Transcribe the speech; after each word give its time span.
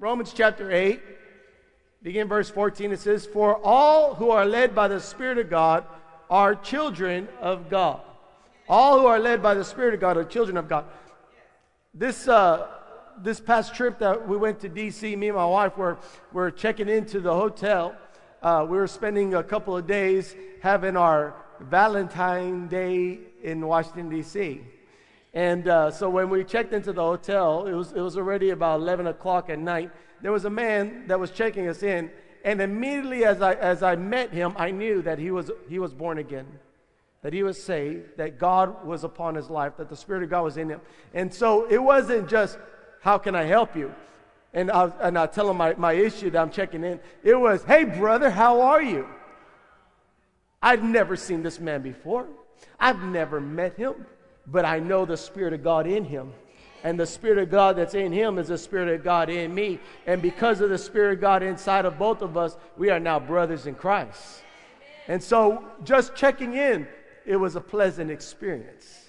Romans 0.00 0.32
chapter 0.32 0.70
8, 0.70 1.00
begin 2.04 2.28
verse 2.28 2.48
14. 2.48 2.92
It 2.92 3.00
says, 3.00 3.26
For 3.26 3.56
all 3.64 4.14
who 4.14 4.30
are 4.30 4.46
led 4.46 4.72
by 4.72 4.86
the 4.86 5.00
Spirit 5.00 5.38
of 5.38 5.50
God 5.50 5.84
are 6.30 6.54
children 6.54 7.26
of 7.40 7.68
God. 7.68 8.00
All 8.68 9.00
who 9.00 9.06
are 9.06 9.18
led 9.18 9.42
by 9.42 9.54
the 9.54 9.64
Spirit 9.64 9.94
of 9.94 10.00
God 10.00 10.16
are 10.16 10.22
children 10.22 10.56
of 10.56 10.68
God. 10.68 10.84
This, 11.92 12.28
uh, 12.28 12.68
this 13.20 13.40
past 13.40 13.74
trip 13.74 13.98
that 13.98 14.28
we 14.28 14.36
went 14.36 14.60
to 14.60 14.68
D.C., 14.68 15.16
me 15.16 15.30
and 15.30 15.36
my 15.36 15.46
wife 15.46 15.76
were, 15.76 15.98
were 16.32 16.52
checking 16.52 16.88
into 16.88 17.18
the 17.18 17.34
hotel. 17.34 17.96
Uh, 18.40 18.64
we 18.68 18.76
were 18.76 18.86
spending 18.86 19.34
a 19.34 19.42
couple 19.42 19.76
of 19.76 19.88
days 19.88 20.36
having 20.62 20.96
our 20.96 21.34
Valentine 21.58 22.68
Day 22.68 23.18
in 23.42 23.66
Washington, 23.66 24.10
D.C. 24.10 24.62
And 25.34 25.68
uh, 25.68 25.90
so 25.90 26.08
when 26.08 26.30
we 26.30 26.44
checked 26.44 26.72
into 26.72 26.92
the 26.92 27.02
hotel, 27.02 27.66
it 27.66 27.74
was, 27.74 27.92
it 27.92 28.00
was 28.00 28.16
already 28.16 28.50
about 28.50 28.80
11 28.80 29.06
o'clock 29.06 29.50
at 29.50 29.58
night. 29.58 29.90
There 30.22 30.32
was 30.32 30.44
a 30.44 30.50
man 30.50 31.06
that 31.08 31.20
was 31.20 31.30
checking 31.30 31.68
us 31.68 31.82
in, 31.82 32.10
and 32.44 32.60
immediately 32.60 33.24
as 33.24 33.42
I, 33.42 33.54
as 33.54 33.82
I 33.82 33.96
met 33.96 34.32
him, 34.32 34.54
I 34.56 34.70
knew 34.70 35.02
that 35.02 35.18
he 35.18 35.30
was, 35.30 35.50
he 35.68 35.78
was 35.78 35.92
born 35.92 36.18
again, 36.18 36.46
that 37.22 37.32
he 37.32 37.42
was 37.42 37.62
saved, 37.62 38.16
that 38.16 38.38
God 38.38 38.86
was 38.86 39.04
upon 39.04 39.34
his 39.34 39.50
life, 39.50 39.76
that 39.76 39.88
the 39.88 39.96
Spirit 39.96 40.22
of 40.22 40.30
God 40.30 40.42
was 40.42 40.56
in 40.56 40.68
him. 40.68 40.80
And 41.14 41.32
so 41.32 41.66
it 41.66 41.78
wasn't 41.78 42.28
just, 42.28 42.58
how 43.02 43.18
can 43.18 43.34
I 43.34 43.44
help 43.44 43.76
you? 43.76 43.94
And 44.54 44.70
I, 44.70 44.90
and 45.00 45.18
I 45.18 45.26
tell 45.26 45.50
him 45.50 45.58
my, 45.58 45.74
my 45.74 45.92
issue 45.92 46.30
that 46.30 46.40
I'm 46.40 46.50
checking 46.50 46.82
in. 46.82 46.98
It 47.22 47.38
was, 47.38 47.62
hey, 47.64 47.84
brother, 47.84 48.30
how 48.30 48.62
are 48.62 48.82
you? 48.82 49.06
I've 50.62 50.82
never 50.82 51.16
seen 51.16 51.42
this 51.42 51.60
man 51.60 51.82
before. 51.82 52.26
I've 52.80 53.02
never 53.02 53.40
met 53.40 53.76
him 53.76 54.06
but 54.50 54.64
I 54.64 54.78
know 54.78 55.04
the 55.04 55.16
Spirit 55.16 55.52
of 55.52 55.62
God 55.62 55.86
in 55.86 56.04
him. 56.04 56.32
And 56.84 56.98
the 56.98 57.06
Spirit 57.06 57.38
of 57.38 57.50
God 57.50 57.76
that's 57.76 57.94
in 57.94 58.12
him 58.12 58.38
is 58.38 58.48
the 58.48 58.58
Spirit 58.58 58.88
of 58.88 59.02
God 59.02 59.28
in 59.28 59.54
me. 59.54 59.80
And 60.06 60.22
because 60.22 60.60
of 60.60 60.70
the 60.70 60.78
Spirit 60.78 61.14
of 61.14 61.20
God 61.20 61.42
inside 61.42 61.84
of 61.84 61.98
both 61.98 62.22
of 62.22 62.36
us, 62.36 62.56
we 62.76 62.90
are 62.90 63.00
now 63.00 63.18
brothers 63.18 63.66
in 63.66 63.74
Christ. 63.74 64.42
And 65.08 65.22
so, 65.22 65.64
just 65.84 66.14
checking 66.14 66.54
in, 66.54 66.86
it 67.26 67.36
was 67.36 67.56
a 67.56 67.60
pleasant 67.60 68.10
experience. 68.10 69.06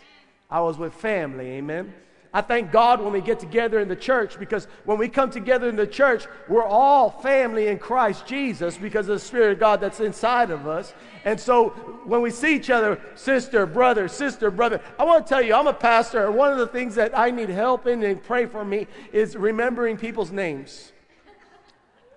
I 0.50 0.62
was 0.62 0.78
with 0.78 0.94
family, 0.94 1.48
amen. 1.52 1.94
I 2.32 2.42
thank 2.42 2.72
God 2.72 3.02
when 3.02 3.12
we 3.12 3.22
get 3.22 3.40
together 3.40 3.80
in 3.80 3.88
the 3.88 3.96
church 3.96 4.38
because 4.38 4.68
when 4.86 5.00
we 5.00 5.10
come 5.10 5.32
together 5.32 5.68
in 5.68 5.76
the 5.76 5.88
church, 5.88 6.28
we're 6.48 6.64
all 6.64 7.10
family 7.10 7.68
in 7.68 7.80
Christ 7.80 8.28
Jesus 8.28 8.78
because 8.78 9.10
of 9.10 9.16
the 9.16 9.26
Spirit 9.26 9.54
of 9.54 9.60
God 9.60 9.82
that's 9.82 10.00
inside 10.00 10.52
of 10.52 10.68
us. 10.68 10.94
And 11.26 11.40
so 11.40 11.70
when 12.06 12.22
we 12.22 12.30
see 12.30 12.56
each 12.56 12.70
other, 12.70 13.02
sister, 13.16 13.66
brother, 13.66 14.08
sister, 14.08 14.52
brother, 14.52 14.80
I 15.00 15.06
want 15.06 15.26
to 15.26 15.30
tell 15.30 15.42
you, 15.42 15.56
I'm 15.56 15.66
a 15.66 15.74
pastor, 15.74 16.28
and 16.28 16.36
one 16.36 16.52
of 16.52 16.60
the 16.60 16.68
things 16.68 16.94
that 16.96 17.18
I 17.18 17.32
need 17.32 17.50
help 17.50 17.88
in 17.88 18.04
and 18.04 18.22
pray 18.22 18.46
for 18.46 18.64
me 18.64 18.86
is 19.12 19.36
remembering 19.36 19.98
people's 19.98 20.32
names. 20.32 20.92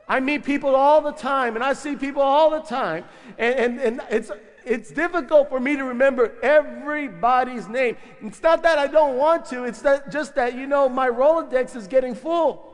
I 0.06 0.20
meet 0.20 0.44
people 0.44 0.76
all 0.76 1.00
the 1.00 1.12
time, 1.12 1.54
and 1.54 1.64
I 1.64 1.72
see 1.72 1.96
people 1.96 2.20
all 2.20 2.50
the 2.50 2.60
time, 2.60 3.04
and, 3.38 3.54
and, 3.54 3.80
and 3.80 4.00
it's 4.10 4.30
it's 4.64 4.90
difficult 4.90 5.48
for 5.48 5.60
me 5.60 5.76
to 5.76 5.84
remember 5.84 6.32
everybody's 6.42 7.68
name. 7.68 7.96
It's 8.20 8.42
not 8.42 8.62
that 8.62 8.78
I 8.78 8.86
don't 8.86 9.16
want 9.16 9.46
to, 9.46 9.64
it's 9.64 9.82
that 9.82 10.10
just 10.10 10.34
that, 10.34 10.54
you 10.54 10.66
know, 10.66 10.88
my 10.88 11.08
Rolodex 11.08 11.76
is 11.76 11.86
getting 11.86 12.14
full. 12.14 12.68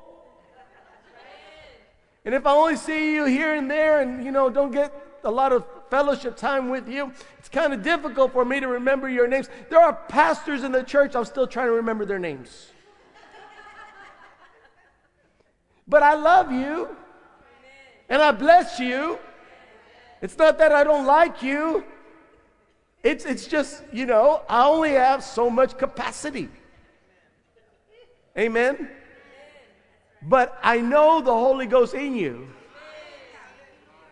And 2.25 2.35
if 2.35 2.47
I 2.47 2.53
only 2.53 2.77
see 2.77 3.15
you 3.15 3.25
here 3.25 3.55
and 3.55 3.71
there 3.71 4.01
and, 4.01 4.25
you 4.25 4.31
know, 4.31 4.51
don't 4.51 4.71
get 4.71 4.93
a 5.25 5.31
lot 5.31 5.53
of 5.53 5.65
fellowship 5.89 6.37
time 6.37 6.69
with 6.69 6.89
you, 6.89 7.13
it's 7.39 7.49
kind 7.49 7.73
of 7.73 7.83
difficult 7.83 8.33
for 8.33 8.45
me 8.45 8.61
to 8.61 8.69
remember 8.69 9.09
your 9.09 9.27
names. 9.27 9.49
There 9.71 9.81
are 9.81 9.95
pastors 10.09 10.63
in 10.63 10.73
the 10.73 10.83
church, 10.83 11.15
I'm 11.17 11.25
still 11.25 11.47
trying 11.47 11.69
to 11.69 11.73
remember 11.73 12.05
their 12.05 12.19
names. 12.19 12.71
But 15.87 16.03
I 16.03 16.15
love 16.15 16.53
you, 16.53 16.95
and 18.11 18.21
I 18.21 18.31
bless 18.33 18.79
you, 18.79 19.19
it's 20.21 20.37
not 20.37 20.59
that 20.59 20.73
I 20.73 20.85
don't 20.85 21.07
like 21.07 21.43
you. 21.43 21.85
It's, 23.03 23.25
it's 23.25 23.47
just, 23.47 23.83
you 23.93 24.07
know, 24.07 24.43
I 24.49 24.67
only 24.67 24.93
have 24.93 25.23
so 25.23 25.49
much 25.49 25.79
capacity. 25.79 26.49
Amen? 28.37 28.91
But 30.23 30.59
I 30.63 30.81
know 30.81 31.21
the 31.21 31.33
Holy 31.33 31.67
Ghost 31.67 31.95
in 31.95 32.17
you. 32.17 32.49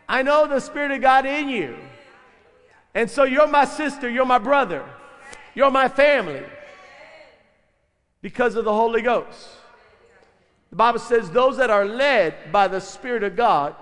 I 0.09 0.22
know 0.22 0.47
the 0.47 0.61
Spirit 0.61 0.93
of 0.93 1.00
God 1.00 1.27
in 1.27 1.49
you. 1.49 1.77
And 2.94 3.11
so 3.11 3.25
you're 3.25 3.49
my 3.49 3.65
sister, 3.65 4.09
you're 4.09 4.25
my 4.25 4.38
brother, 4.38 4.84
you're 5.55 5.71
my 5.71 5.88
family 5.88 6.44
because 8.23 8.55
of 8.55 8.65
the 8.65 8.73
Holy 8.73 9.03
Ghost. 9.03 9.49
The 10.71 10.77
Bible 10.77 10.99
says 10.99 11.31
those 11.31 11.56
that 11.59 11.71
are 11.71 11.84
led 11.84 12.53
by 12.53 12.69
the 12.69 12.81
Spirit 12.81 13.23
of 13.23 13.37
God 13.37 13.75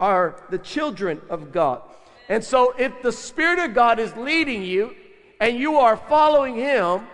are 0.00 0.42
the 0.50 0.58
children 0.58 1.20
of 1.28 1.52
God. 1.52 1.82
And 2.28 2.42
so, 2.42 2.74
if 2.78 3.02
the 3.02 3.12
Spirit 3.12 3.58
of 3.58 3.74
God 3.74 3.98
is 3.98 4.14
leading 4.16 4.62
you 4.62 4.94
and 5.40 5.58
you 5.58 5.76
are 5.76 5.96
following 5.96 6.56
Him, 6.56 7.06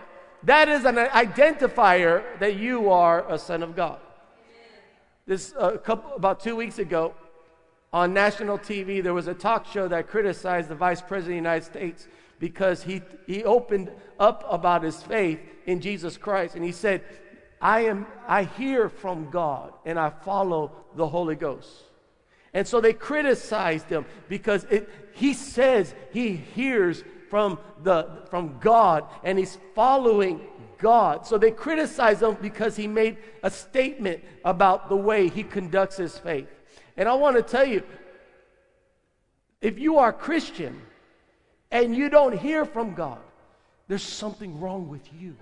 that 0.43 0.69
is 0.69 0.85
an 0.85 0.95
identifier 0.95 2.23
that 2.39 2.55
you 2.55 2.89
are 2.89 3.29
a 3.31 3.37
son 3.37 3.63
of 3.63 3.75
God. 3.75 3.99
This 5.25 5.53
uh, 5.59 5.71
couple, 5.77 6.13
about 6.15 6.39
two 6.39 6.55
weeks 6.55 6.79
ago 6.79 7.13
on 7.91 8.13
national 8.13 8.57
TV, 8.57 9.03
there 9.03 9.13
was 9.13 9.27
a 9.27 9.33
talk 9.33 9.65
show 9.65 9.87
that 9.87 10.07
criticized 10.07 10.69
the 10.69 10.75
Vice 10.75 11.01
President 11.01 11.23
of 11.23 11.29
the 11.29 11.35
United 11.35 11.65
States 11.65 12.07
because 12.39 12.83
he, 12.83 13.01
he 13.25 13.43
opened 13.43 13.91
up 14.19 14.45
about 14.49 14.83
his 14.83 15.01
faith 15.03 15.39
in 15.65 15.81
Jesus 15.81 16.15
Christ 16.15 16.55
and 16.55 16.63
he 16.63 16.71
said, 16.71 17.03
I 17.59 17.81
am 17.81 18.05
I 18.27 18.43
hear 18.43 18.87
from 18.87 19.29
God 19.31 19.73
and 19.85 19.99
I 19.99 20.11
follow 20.11 20.71
the 20.95 21.07
Holy 21.07 21.35
Ghost. 21.35 21.86
And 22.57 22.67
so 22.67 22.81
they 22.81 22.91
criticized 22.91 23.87
him 23.87 24.03
because 24.27 24.63
it, 24.63 24.89
he 25.13 25.35
says 25.35 25.93
he 26.11 26.35
hears 26.35 27.03
from, 27.29 27.59
the, 27.83 28.23
from 28.31 28.57
God 28.59 29.03
and 29.23 29.37
he's 29.37 29.59
following 29.75 30.41
God. 30.79 31.27
So 31.27 31.37
they 31.37 31.51
criticized 31.51 32.23
him 32.23 32.35
because 32.41 32.75
he 32.75 32.87
made 32.87 33.17
a 33.43 33.51
statement 33.51 34.23
about 34.43 34.89
the 34.89 34.95
way 34.95 35.29
he 35.29 35.43
conducts 35.43 35.97
his 35.97 36.17
faith. 36.17 36.47
And 36.97 37.07
I 37.07 37.13
want 37.13 37.35
to 37.35 37.43
tell 37.43 37.63
you 37.63 37.83
if 39.61 39.77
you 39.77 39.99
are 39.99 40.11
Christian 40.11 40.81
and 41.69 41.95
you 41.95 42.09
don't 42.09 42.35
hear 42.35 42.65
from 42.65 42.95
God, 42.95 43.19
there's 43.87 44.01
something 44.01 44.59
wrong 44.59 44.89
with 44.89 45.07
you. 45.13 45.35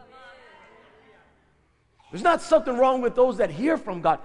There's 2.11 2.23
not 2.23 2.41
something 2.41 2.77
wrong 2.77 3.01
with 3.01 3.15
those 3.15 3.37
that 3.37 3.51
hear 3.51 3.77
from 3.77 4.01
God. 4.01 4.19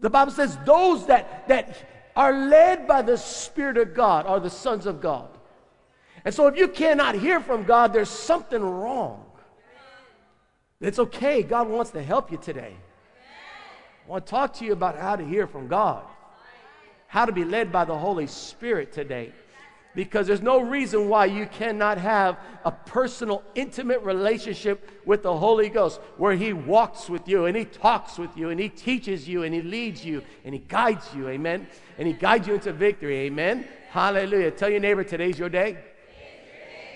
The 0.00 0.10
Bible 0.10 0.32
says 0.32 0.56
those 0.64 1.06
that, 1.06 1.48
that 1.48 1.76
are 2.14 2.32
led 2.32 2.86
by 2.86 3.02
the 3.02 3.16
Spirit 3.16 3.76
of 3.76 3.94
God 3.94 4.26
are 4.26 4.40
the 4.40 4.50
sons 4.50 4.86
of 4.86 5.00
God. 5.00 5.28
And 6.24 6.34
so 6.34 6.46
if 6.46 6.56
you 6.56 6.68
cannot 6.68 7.14
hear 7.14 7.40
from 7.40 7.64
God, 7.64 7.92
there's 7.92 8.10
something 8.10 8.62
wrong. 8.62 9.24
It's 10.80 10.98
okay. 10.98 11.42
God 11.42 11.68
wants 11.68 11.90
to 11.92 12.02
help 12.02 12.30
you 12.30 12.38
today. 12.38 12.74
I 14.06 14.10
want 14.10 14.26
to 14.26 14.30
talk 14.30 14.54
to 14.54 14.64
you 14.64 14.72
about 14.72 14.96
how 14.96 15.16
to 15.16 15.24
hear 15.24 15.46
from 15.46 15.68
God, 15.68 16.04
how 17.08 17.24
to 17.24 17.32
be 17.32 17.44
led 17.44 17.72
by 17.72 17.84
the 17.84 17.96
Holy 17.96 18.26
Spirit 18.26 18.92
today 18.92 19.32
because 19.98 20.28
there's 20.28 20.40
no 20.40 20.60
reason 20.60 21.08
why 21.08 21.24
you 21.24 21.44
cannot 21.44 21.98
have 21.98 22.38
a 22.64 22.70
personal, 22.70 23.42
intimate 23.56 24.00
relationship 24.02 24.88
with 25.04 25.24
the 25.24 25.36
Holy 25.36 25.68
Ghost 25.68 26.00
where 26.18 26.34
He 26.34 26.52
walks 26.52 27.10
with 27.10 27.26
you 27.26 27.46
and 27.46 27.56
He 27.56 27.64
talks 27.64 28.16
with 28.16 28.36
you 28.36 28.50
and 28.50 28.60
He 28.60 28.68
teaches 28.68 29.26
you 29.26 29.42
and 29.42 29.52
He 29.52 29.60
leads 29.60 30.04
you 30.04 30.22
and 30.44 30.54
He 30.54 30.60
guides 30.60 31.12
you. 31.16 31.28
Amen. 31.28 31.66
And 31.98 32.06
He 32.06 32.14
guides 32.14 32.46
you 32.46 32.54
into 32.54 32.72
victory. 32.72 33.22
Amen. 33.22 33.66
Hallelujah. 33.90 34.52
Tell 34.52 34.70
your 34.70 34.78
neighbor 34.78 35.02
today's 35.02 35.36
your 35.36 35.48
day. 35.48 35.78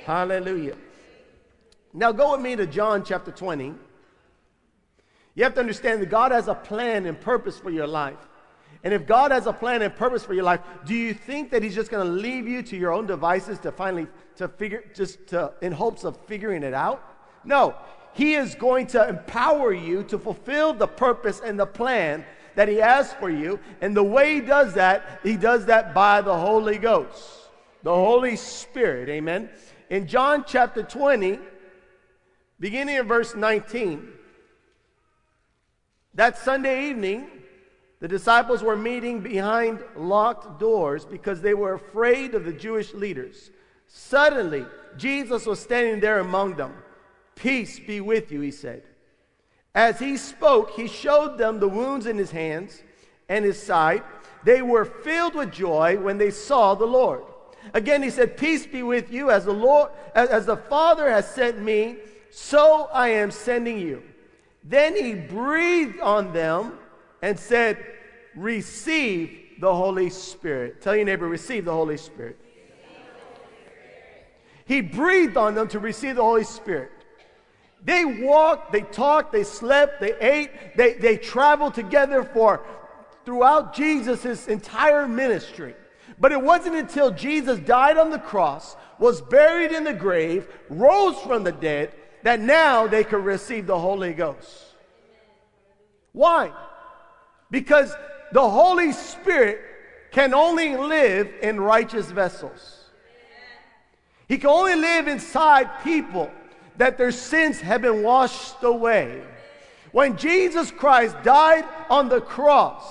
Hallelujah. 0.05 0.77
Now 1.93 2.13
go 2.13 2.31
with 2.31 2.41
me 2.41 2.55
to 2.55 2.69
John 2.69 3.05
chapter 3.05 3.33
20. 3.33 3.75
You 5.35 5.43
have 5.43 5.55
to 5.55 5.61
understand 5.61 6.03
that 6.03 6.09
God 6.09 6.31
has 6.31 6.47
a 6.47 6.55
plan 6.55 7.07
and 7.07 7.21
purpose 7.21 7.59
for 7.59 7.71
your 7.71 7.89
life. 7.89 8.29
And 8.85 8.93
if 8.93 9.07
God 9.07 9.31
has 9.31 9.47
a 9.47 9.53
plan 9.53 9.83
and 9.83 9.95
purpose 9.95 10.25
for 10.25 10.35
your 10.35 10.45
life, 10.45 10.61
do 10.85 10.95
you 10.95 11.15
think 11.15 11.51
that 11.51 11.63
He's 11.63 11.75
just 11.75 11.91
going 11.91 12.05
to 12.05 12.13
leave 12.13 12.49
you 12.49 12.63
to 12.63 12.77
your 12.77 12.93
own 12.93 13.07
devices 13.07 13.59
to 13.61 13.71
finally 13.71 14.09
to 14.37 14.49
figure 14.49 14.85
just 14.95 15.27
to, 15.29 15.53
in 15.63 15.73
hopes 15.73 16.05
of 16.05 16.17
figuring 16.27 16.63
it 16.65 16.75
out? 16.75 17.03
No, 17.45 17.77
He 18.13 18.35
is 18.35 18.57
going 18.57 18.89
to 18.89 19.09
empower 19.09 19.73
you 19.73 20.03
to 20.05 20.19
fulfill 20.19 20.75
the 20.75 20.89
purpose 20.89 21.41
and 21.45 21.59
the 21.59 21.67
plan 21.67 22.25
that 22.57 22.69
He 22.69 22.77
has 22.77 23.13
for 23.15 23.31
you. 23.31 23.61
And 23.81 23.97
the 23.97 24.03
way 24.03 24.35
He 24.35 24.41
does 24.41 24.75
that, 24.75 25.21
He 25.23 25.37
does 25.37 25.67
that 25.67 25.95
by 25.95 26.21
the 26.21 26.37
Holy 26.37 26.79
Ghost, 26.79 27.51
the 27.85 27.95
Holy 27.95 28.35
Spirit. 28.35 29.09
Amen. 29.09 29.49
In 29.91 30.09
John 30.09 30.45
chapter 30.45 30.83
20, 30.83 31.39
beginning 32.59 32.97
in 32.97 33.07
verse 33.07 33.37
19, 33.37 34.09
that 36.15 36.37
Sunday 36.37 36.89
evening, 36.91 37.29
the 38.03 38.09
disciples 38.09 38.65
were 38.65 38.75
meeting 38.75 39.21
behind 39.21 39.79
locked 39.95 40.59
doors 40.59 41.05
because 41.05 41.41
they 41.41 41.55
were 41.55 41.75
afraid 41.75 42.35
of 42.35 42.45
the 42.45 42.53
Jewish 42.53 42.93
leaders. 42.95 43.53
Suddenly, 43.87 44.67
Jesus 44.97 45.47
was 45.47 45.61
standing 45.61 46.01
there 46.01 46.19
among 46.19 46.57
them. 46.57 46.75
Peace 47.37 47.79
be 47.79 48.01
with 48.01 48.33
you, 48.33 48.41
he 48.41 48.51
said. 48.51 48.83
As 49.73 50.01
he 50.01 50.17
spoke, 50.17 50.71
he 50.73 50.89
showed 50.89 51.39
them 51.39 51.61
the 51.61 51.69
wounds 51.69 52.07
in 52.07 52.19
his 52.19 52.33
hands 52.33 52.83
and 53.29 53.45
his 53.45 53.63
side. 53.63 54.03
They 54.43 54.63
were 54.63 54.85
filled 54.85 55.37
with 55.37 55.53
joy 55.53 55.97
when 55.97 56.19
they 56.19 56.33
saw 56.33 56.75
the 56.75 56.85
Lord. 56.85 57.23
Again, 57.73 58.03
he 58.03 58.11
said, 58.11 58.37
Peace 58.37 58.67
be 58.67 58.83
with 58.83 59.13
you, 59.13 59.31
as 59.31 59.45
the 59.45 59.53
Lord, 59.53 59.93
as, 60.17 60.47
the 60.47 60.57
Father 60.57 61.09
has 61.09 61.33
sent 61.33 61.61
me, 61.61 61.99
so 62.33 62.89
I 62.93 63.11
am 63.11 63.31
sending 63.31 63.79
you. 63.79 64.03
Then 64.65 64.97
he 64.97 65.15
breathed 65.15 66.01
on 66.01 66.33
them 66.33 66.81
and 67.23 67.39
said, 67.39 67.79
Receive 68.35 69.39
the 69.61 69.75
Holy 69.75 70.11
Spirit. 70.11 70.81
Tell 70.81 70.97
your 70.97 71.05
neighbor, 71.05 71.29
receive 71.29 71.65
the 71.65 71.73
Holy 71.73 71.97
Spirit. 71.97 72.39
He 74.65 74.81
breathed 74.81 75.37
on 75.37 75.55
them 75.55 75.69
to 75.69 75.79
receive 75.79 76.17
the 76.17 76.23
Holy 76.23 76.45
Spirit. 76.45 76.91
They 77.85 78.05
walked, 78.05 78.73
they 78.73 78.83
talked, 78.83 79.33
they 79.33 79.45
slept, 79.45 80.01
they 80.01 80.15
ate, 80.21 80.77
they, 80.77 80.95
they 80.95 81.17
traveled 81.17 81.75
together 81.75 82.23
for 82.23 82.65
throughout 83.25 83.75
Jesus' 83.75 84.47
entire 84.47 85.09
ministry. 85.09 85.75
But 86.19 86.33
it 86.33 86.41
wasn't 86.41 86.77
until 86.77 87.11
Jesus 87.11 87.59
died 87.59 87.97
on 87.97 88.11
the 88.11 88.19
cross, 88.19 88.77
was 88.99 89.21
buried 89.21 89.73
in 89.73 89.85
the 89.85 89.93
grave, 89.93 90.47
rose 90.69 91.19
from 91.21 91.43
the 91.43 91.53
dead, 91.53 91.93
that 92.23 92.39
now 92.39 92.87
they 92.87 93.03
could 93.03 93.25
receive 93.25 93.67
the 93.67 93.79
Holy 93.79 94.13
Ghost. 94.13 94.49
Why? 96.13 96.53
Because 97.51 97.93
the 98.33 98.49
Holy 98.49 98.93
Spirit 98.93 99.61
can 100.11 100.35
only 100.35 100.77
live 100.77 101.33
in 101.43 101.61
righteous 101.61 102.11
vessels. 102.11 102.85
He 104.29 104.39
can 104.39 104.51
only 104.51 104.77
live 104.77 105.09
inside 105.09 105.83
people 105.83 106.31
that 106.79 106.97
their 106.97 107.13
sins 107.13 107.61
have 107.61 107.83
been 107.83 108.03
washed 108.03 108.63
away. 108.63 109.23
When 109.93 110.17
Jesus 110.17 110.71
Christ 110.71 111.17
died 111.23 111.67
on 111.91 112.09
the 112.09 112.21
cross, 112.21 112.83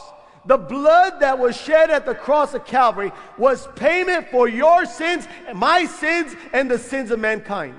the 0.46 0.58
blood 0.58 1.20
that 1.20 1.38
was 1.38 1.56
shed 1.56 1.90
at 1.90 2.06
the 2.06 2.16
cross 2.16 2.54
of 2.54 2.66
Calvary 2.66 3.12
was 3.38 3.68
payment 3.76 4.30
for 4.30 4.48
your 4.48 4.86
sins, 4.86 5.28
my 5.54 5.86
sins, 5.86 6.36
and 6.54 6.70
the 6.70 6.80
sins 6.80 7.12
of 7.12 7.20
mankind. 7.20 7.76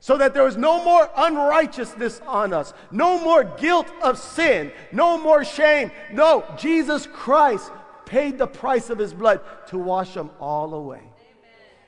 So 0.00 0.16
that 0.18 0.34
there 0.34 0.46
is 0.46 0.56
no 0.56 0.84
more 0.84 1.10
unrighteousness 1.16 2.20
on 2.26 2.52
us, 2.52 2.74
no 2.90 3.18
more 3.18 3.44
guilt 3.44 3.90
of 4.02 4.18
sin, 4.18 4.70
no 4.92 5.18
more 5.18 5.44
shame. 5.44 5.90
No, 6.12 6.44
Jesus 6.56 7.06
Christ 7.06 7.72
paid 8.04 8.38
the 8.38 8.46
price 8.46 8.90
of 8.90 8.98
his 8.98 9.12
blood 9.12 9.40
to 9.68 9.78
wash 9.78 10.14
them 10.14 10.30
all 10.38 10.74
away. 10.74 11.02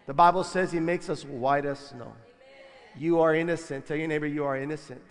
The 0.07 0.15
Bible 0.15 0.43
says 0.43 0.73
he 0.73 0.81
makes 0.81 1.09
us 1.09 1.25
white 1.25 1.67
as 1.67 1.79
snow. 1.79 2.13
You 2.97 3.21
are 3.21 3.35
innocent. 3.35 3.87
Tell 3.87 3.97
your 3.97 4.09
neighbor, 4.09 4.27
you 4.27 4.45
are 4.45 4.57
innocent. 4.57 5.03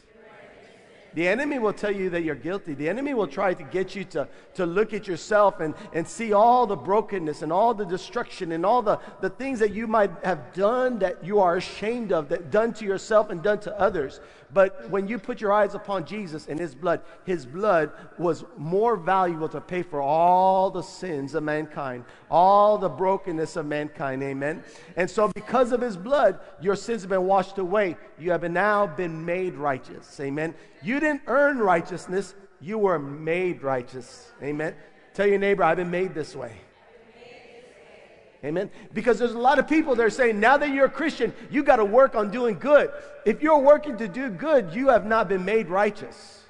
The 1.13 1.27
enemy 1.27 1.59
will 1.59 1.74
tell 1.74 1.92
you 1.92 2.09
that 2.12 2.24
you're 2.24 2.36
guilty. 2.36 2.74
The 2.74 2.89
enemy 2.89 3.13
will 3.13 3.27
try 3.27 3.54
to 3.54 3.63
get 3.63 3.95
you 3.95 4.04
to, 4.06 4.27
to 4.56 4.65
look 4.65 4.94
at 4.94 5.07
yourself 5.07 5.59
and, 5.59 5.74
and 5.94 6.07
see 6.07 6.33
all 6.33 6.68
the 6.68 6.75
brokenness 6.75 7.42
and 7.42 7.51
all 7.51 7.74
the 7.74 7.86
destruction 7.86 8.51
and 8.51 8.65
all 8.65 8.81
the, 8.81 9.00
the 9.21 9.30
things 9.30 9.59
that 9.59 9.74
you 9.74 9.88
might 9.88 10.12
have 10.24 10.54
done 10.54 11.00
that 11.00 11.24
you 11.24 11.39
are 11.39 11.57
ashamed 11.57 12.12
of, 12.12 12.30
that 12.30 12.51
done 12.51 12.74
to 12.74 12.86
yourself 12.86 13.30
and 13.30 13.42
done 13.42 13.59
to 13.62 13.80
others. 13.80 14.19
But 14.53 14.89
when 14.89 15.07
you 15.07 15.19
put 15.19 15.41
your 15.41 15.51
eyes 15.51 15.75
upon 15.75 16.05
Jesus 16.05 16.47
and 16.47 16.59
his 16.59 16.73
blood, 16.73 17.01
his 17.25 17.45
blood 17.45 17.91
was 18.17 18.45
more 18.55 18.95
valuable 18.95 19.49
to 19.49 19.59
pay 19.59 19.81
for 19.83 20.01
all 20.01 20.71
the 20.71 20.81
sins 20.81 21.35
of 21.35 21.44
mankind, 21.44 22.05
all 22.31 22.77
the 22.77 22.89
brokenness 22.89 23.57
of 23.57 23.65
mankind. 23.65 24.23
Amen. 24.23 24.63
And 24.95 25.09
so, 25.09 25.27
because 25.29 25.71
of 25.71 25.81
his 25.81 25.97
blood, 25.97 26.39
your 26.61 26.75
sins 26.75 27.01
have 27.01 27.09
been 27.09 27.25
washed 27.25 27.57
away. 27.57 27.97
You 28.17 28.31
have 28.31 28.49
now 28.49 28.88
been 28.88 29.25
made 29.25 29.55
righteous. 29.55 30.17
Amen. 30.19 30.55
You 30.81 30.99
didn't 30.99 31.23
earn 31.27 31.59
righteousness, 31.59 32.35
you 32.61 32.77
were 32.77 32.99
made 32.99 33.63
righteous. 33.63 34.31
Amen. 34.41 34.75
Tell 35.13 35.27
your 35.27 35.39
neighbor, 35.39 35.63
I've 35.63 35.77
been 35.77 35.91
made 35.91 36.13
this 36.13 36.35
way. 36.35 36.61
Amen. 38.43 38.69
Because 38.93 39.17
there's 39.17 39.33
a 39.33 39.39
lot 39.39 39.57
of 39.57 39.67
people 39.67 39.95
that 39.95 40.03
are 40.03 40.11
saying, 40.11 40.39
now 40.39 40.57
that 40.57 40.69
you're 40.69 40.85
a 40.85 40.89
Christian, 40.89 41.33
you 41.49 41.63
got 41.63 41.77
to 41.77 41.85
work 41.85 42.15
on 42.15 42.29
doing 42.29 42.59
good. 42.59 42.91
If 43.25 43.41
you're 43.41 43.57
working 43.57 43.97
to 43.97 44.07
do 44.07 44.29
good, 44.29 44.73
you 44.73 44.89
have 44.89 45.05
not 45.05 45.27
been 45.27 45.43
made 45.43 45.69
righteous. 45.69 46.43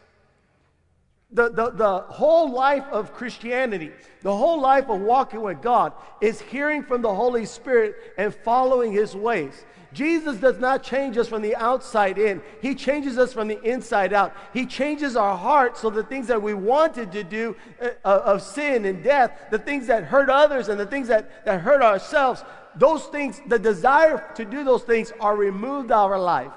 The, 1.31 1.49
the, 1.49 1.71
the 1.71 1.99
whole 1.99 2.51
life 2.51 2.85
of 2.91 3.13
Christianity, 3.13 3.91
the 4.21 4.35
whole 4.35 4.59
life 4.59 4.89
of 4.89 5.01
walking 5.01 5.41
with 5.41 5.61
God 5.61 5.93
is 6.21 6.41
hearing 6.41 6.83
from 6.83 7.01
the 7.01 7.13
Holy 7.13 7.45
Spirit 7.45 7.95
and 8.17 8.33
following 8.33 8.91
His 8.91 9.15
ways. 9.15 9.65
Jesus 9.93 10.37
does 10.37 10.59
not 10.59 10.83
change 10.83 11.17
us 11.17 11.27
from 11.27 11.41
the 11.41 11.55
outside 11.55 12.17
in. 12.17 12.41
He 12.61 12.75
changes 12.75 13.17
us 13.17 13.33
from 13.33 13.47
the 13.47 13.61
inside 13.61 14.13
out. 14.13 14.33
He 14.53 14.65
changes 14.65 15.15
our 15.15 15.37
heart 15.37 15.77
so 15.77 15.89
the 15.89 16.03
things 16.03 16.27
that 16.27 16.41
we 16.41 16.53
wanted 16.53 17.11
to 17.13 17.23
do 17.23 17.55
uh, 17.81 17.89
uh, 18.03 18.21
of 18.25 18.41
sin 18.41 18.85
and 18.85 19.03
death, 19.03 19.47
the 19.49 19.59
things 19.59 19.87
that 19.87 20.03
hurt 20.03 20.29
others 20.29 20.67
and 20.69 20.79
the 20.79 20.85
things 20.85 21.07
that, 21.07 21.45
that 21.45 21.61
hurt 21.61 21.81
ourselves, 21.81 22.43
those 22.75 23.05
things, 23.05 23.41
the 23.47 23.59
desire 23.59 24.29
to 24.35 24.45
do 24.45 24.63
those 24.63 24.83
things 24.83 25.13
are 25.19 25.35
removed 25.35 25.91
out 25.91 26.05
of 26.05 26.11
our 26.11 26.19
life. 26.19 26.51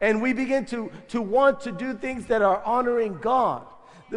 And 0.00 0.20
we 0.20 0.32
begin 0.32 0.66
to, 0.66 0.90
to 1.08 1.22
want 1.22 1.60
to 1.62 1.72
do 1.72 1.94
things 1.94 2.26
that 2.26 2.42
are 2.42 2.62
honoring 2.64 3.18
God 3.18 3.66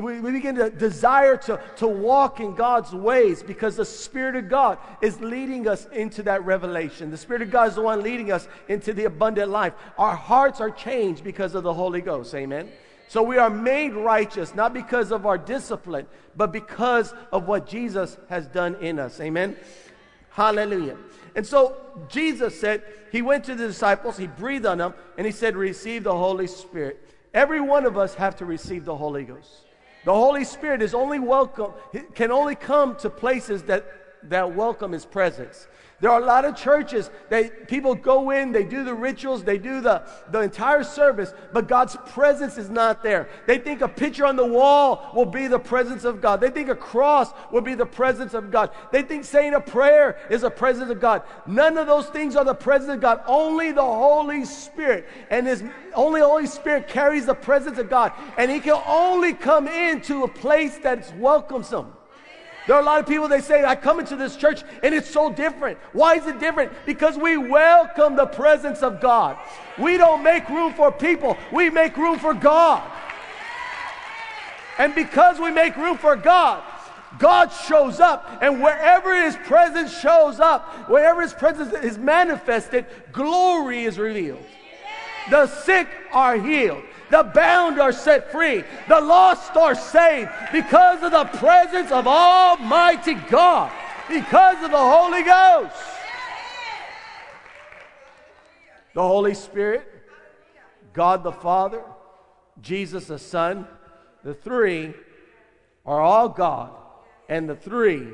we, 0.04 0.20
we 0.20 0.32
begin 0.32 0.56
to 0.56 0.70
desire 0.70 1.38
to, 1.38 1.60
to 1.78 1.88
walk 1.88 2.40
in 2.40 2.56
God's 2.56 2.94
ways 2.94 3.42
because 3.42 3.76
the 3.76 3.86
Spirit 3.86 4.36
of 4.36 4.50
God 4.50 4.78
is 5.02 5.20
leading 5.20 5.68
us 5.68 5.88
into 5.92 6.24
that 6.24 6.46
revelation. 6.46 7.10
The 7.10 7.18
Spirit 7.18 7.42
of 7.42 7.52
God 7.52 7.70
is 7.70 7.76
the 7.76 7.82
one 7.82 8.04
leading 8.04 8.32
us 8.32 8.48
into 8.68 8.94
the 8.94 9.06
abundant 9.06 9.50
life. 9.50 9.74
Our 9.98 10.16
hearts 10.16 10.62
are 10.62 10.70
changed 10.70 11.24
because 11.24 11.56
of 11.56 11.64
the 11.64 11.74
Holy 11.74 12.02
Ghost. 12.02 12.34
Amen. 12.36 12.70
So 13.08 13.24
we 13.24 13.38
are 13.38 13.50
made 13.50 13.94
righteous, 13.94 14.54
not 14.54 14.74
because 14.74 15.12
of 15.12 15.26
our 15.26 15.38
discipline, 15.38 16.08
but 16.36 16.52
because 16.52 17.14
of 17.32 17.48
what 17.48 17.68
Jesus 17.68 18.18
has 18.30 18.48
done 18.48 18.76
in 18.82 19.00
us. 19.00 19.20
Amen. 19.20 19.56
Hallelujah. 20.30 20.98
And 21.36 21.46
so 21.46 21.78
Jesus 22.10 22.60
said, 22.60 22.84
He 23.12 23.22
went 23.22 23.46
to 23.46 23.56
the 23.56 23.68
disciples, 23.68 24.18
He 24.18 24.28
breathed 24.28 24.66
on 24.66 24.80
them, 24.80 24.94
and 25.18 25.26
He 25.26 25.32
said, 25.32 25.56
Receive 25.56 26.04
the 26.04 26.16
Holy 26.16 26.48
Spirit. 26.48 27.02
Every 27.34 27.62
one 27.62 27.86
of 27.86 27.98
us 27.98 28.16
have 28.16 28.36
to 28.38 28.46
receive 28.46 28.86
the 28.86 28.96
Holy 28.96 29.24
Ghost. 29.24 29.67
The 30.08 30.14
Holy 30.14 30.46
Spirit 30.46 30.82
is 30.82 30.94
only 30.94 31.20
welcome, 31.20 31.74
can 32.16 32.32
only 32.32 32.56
come 32.56 32.96
to 33.00 33.10
places 33.10 33.64
that, 33.64 33.84
that 34.30 34.56
welcome 34.56 34.94
His 34.94 35.06
presence. 35.06 35.68
There 36.00 36.12
are 36.12 36.22
a 36.22 36.26
lot 36.26 36.46
of 36.46 36.56
churches 36.56 37.10
that 37.30 37.68
people 37.68 37.96
go 37.96 38.30
in, 38.30 38.52
they 38.52 38.64
do 38.64 38.84
the 38.84 38.94
rituals, 38.94 39.44
they 39.44 39.58
do 39.58 39.82
the, 39.82 40.04
the 40.32 40.42
entire 40.42 40.84
service, 40.84 41.34
but 41.52 41.68
God's 41.68 41.98
presence 42.10 42.60
is 42.60 42.70
not 42.70 43.02
there. 43.02 43.28
They 43.48 43.58
think 43.58 43.82
a 43.82 43.88
picture 43.88 44.28
on 44.28 44.36
the 44.36 44.46
wall 44.46 45.12
will 45.16 45.26
be 45.26 45.48
the 45.48 45.58
presence 45.58 46.04
of 46.04 46.22
God. 46.22 46.40
They 46.40 46.52
think 46.52 46.70
a 46.70 46.76
cross 46.76 47.32
will 47.52 47.62
be 47.62 47.74
the 47.74 47.88
presence 47.88 48.36
of 48.36 48.52
God. 48.52 48.70
They 48.92 49.02
think 49.02 49.26
saying 49.26 49.56
a 49.56 49.60
prayer 49.60 50.20
is 50.30 50.42
the 50.42 50.52
presence 50.52 50.92
of 50.92 51.02
God. 51.02 51.24
None 51.48 51.80
of 51.80 51.88
those 51.88 52.06
things 52.08 52.36
are 52.36 52.46
the 52.46 52.54
presence 52.54 52.92
of 52.92 53.02
God. 53.02 53.24
Only 53.26 53.72
the 53.72 53.82
Holy 53.82 54.46
Spirit. 54.46 55.08
And 55.32 55.48
His 55.48 55.64
only 55.96 56.22
Holy 56.22 56.46
Spirit 56.46 56.88
carries 56.88 57.26
the 57.26 57.34
presence 57.34 57.80
of 57.80 57.90
God. 57.90 58.12
And 58.38 58.52
He 58.52 58.60
can 58.60 58.80
only 58.86 59.34
come 59.34 59.68
into 59.68 60.26
a 60.26 60.28
place 60.28 60.78
that's 60.78 61.12
welcomesome. 61.14 61.97
There 62.68 62.76
are 62.76 62.82
a 62.82 62.86
lot 62.86 63.00
of 63.00 63.08
people 63.08 63.30
they 63.30 63.40
say, 63.40 63.64
I 63.64 63.76
come 63.76 64.00
into 64.00 64.18
this 64.18 64.36
church 64.36 64.64
and 64.84 64.94
it's 64.94 65.10
so 65.10 65.32
different. 65.32 65.78
Why 65.94 66.16
is 66.16 66.28
it 66.28 66.40
different? 66.40 66.74
Because 66.86 67.18
we 67.18 67.38
welcome 67.38 68.18
the 68.18 68.26
presence 68.26 68.84
of 68.84 69.00
God. 69.00 69.38
We 69.80 69.96
don't 69.96 70.22
make 70.22 70.50
room 70.50 70.74
for 70.74 70.92
people, 70.92 71.38
we 71.52 71.70
make 71.70 71.96
room 71.96 72.20
for 72.20 72.34
God. 72.34 72.84
And 74.78 74.94
because 74.94 75.40
we 75.40 75.50
make 75.50 75.76
room 75.76 75.98
for 75.98 76.16
God, 76.16 76.62
God 77.20 77.48
shows 77.48 78.00
up, 78.00 78.40
and 78.42 78.62
wherever 78.62 79.24
His 79.24 79.36
presence 79.38 79.98
shows 79.98 80.40
up, 80.40 80.90
wherever 80.90 81.22
His 81.22 81.34
presence 81.34 81.74
is 81.74 81.98
manifested, 81.98 82.86
glory 83.12 83.86
is 83.86 83.98
revealed. 83.98 84.44
The 85.30 85.48
sick 85.48 85.88
are 86.12 86.36
healed. 86.36 86.84
The 87.10 87.24
bound 87.24 87.80
are 87.80 87.92
set 87.92 88.32
free. 88.32 88.64
The 88.90 89.00
lost 89.00 89.56
are 89.56 89.76
saved 89.76 90.30
because 90.52 91.04
of 91.04 91.12
the 91.12 91.26
presence 91.38 91.92
of 91.92 92.06
Almighty 92.08 93.14
God, 93.14 93.72
because 94.10 94.64
of 94.64 94.72
the 94.72 94.78
Holy 94.78 95.24
Ghost. 95.24 95.76
The 98.94 99.02
Holy 99.04 99.36
Spirit, 99.36 99.88
God 100.92 101.24
the 101.24 101.32
Father, 101.32 101.84
Jesus 102.62 103.06
the 103.06 103.20
Son, 103.20 103.68
the 104.24 104.34
three 104.34 104.94
are 105.86 106.02
all 106.02 106.28
God, 106.28 106.72
and 107.30 107.48
the 107.48 107.56
three 107.56 108.08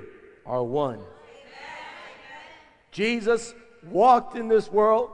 are 0.46 0.64
one. 0.64 1.00
Jesus 2.92 3.56
walked 3.82 4.36
in 4.36 4.48
this 4.48 4.72
world, 4.72 5.10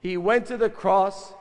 He 0.00 0.16
went 0.16 0.46
to 0.46 0.56
the 0.56 0.68
cross, 0.68 1.32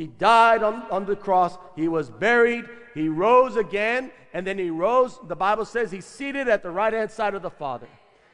he 0.00 0.06
died 0.06 0.62
on, 0.62 0.84
on 0.90 1.04
the 1.04 1.14
cross. 1.14 1.58
He 1.76 1.86
was 1.86 2.08
buried. 2.08 2.64
He 2.94 3.10
rose 3.10 3.56
again. 3.56 4.10
And 4.32 4.46
then 4.46 4.56
he 4.56 4.70
rose. 4.70 5.18
The 5.28 5.36
Bible 5.36 5.66
says 5.66 5.90
he's 5.90 6.06
seated 6.06 6.48
at 6.48 6.62
the 6.62 6.70
right 6.70 6.94
hand 6.94 7.10
side 7.10 7.34
of 7.34 7.42
the 7.42 7.50
Father. 7.50 7.86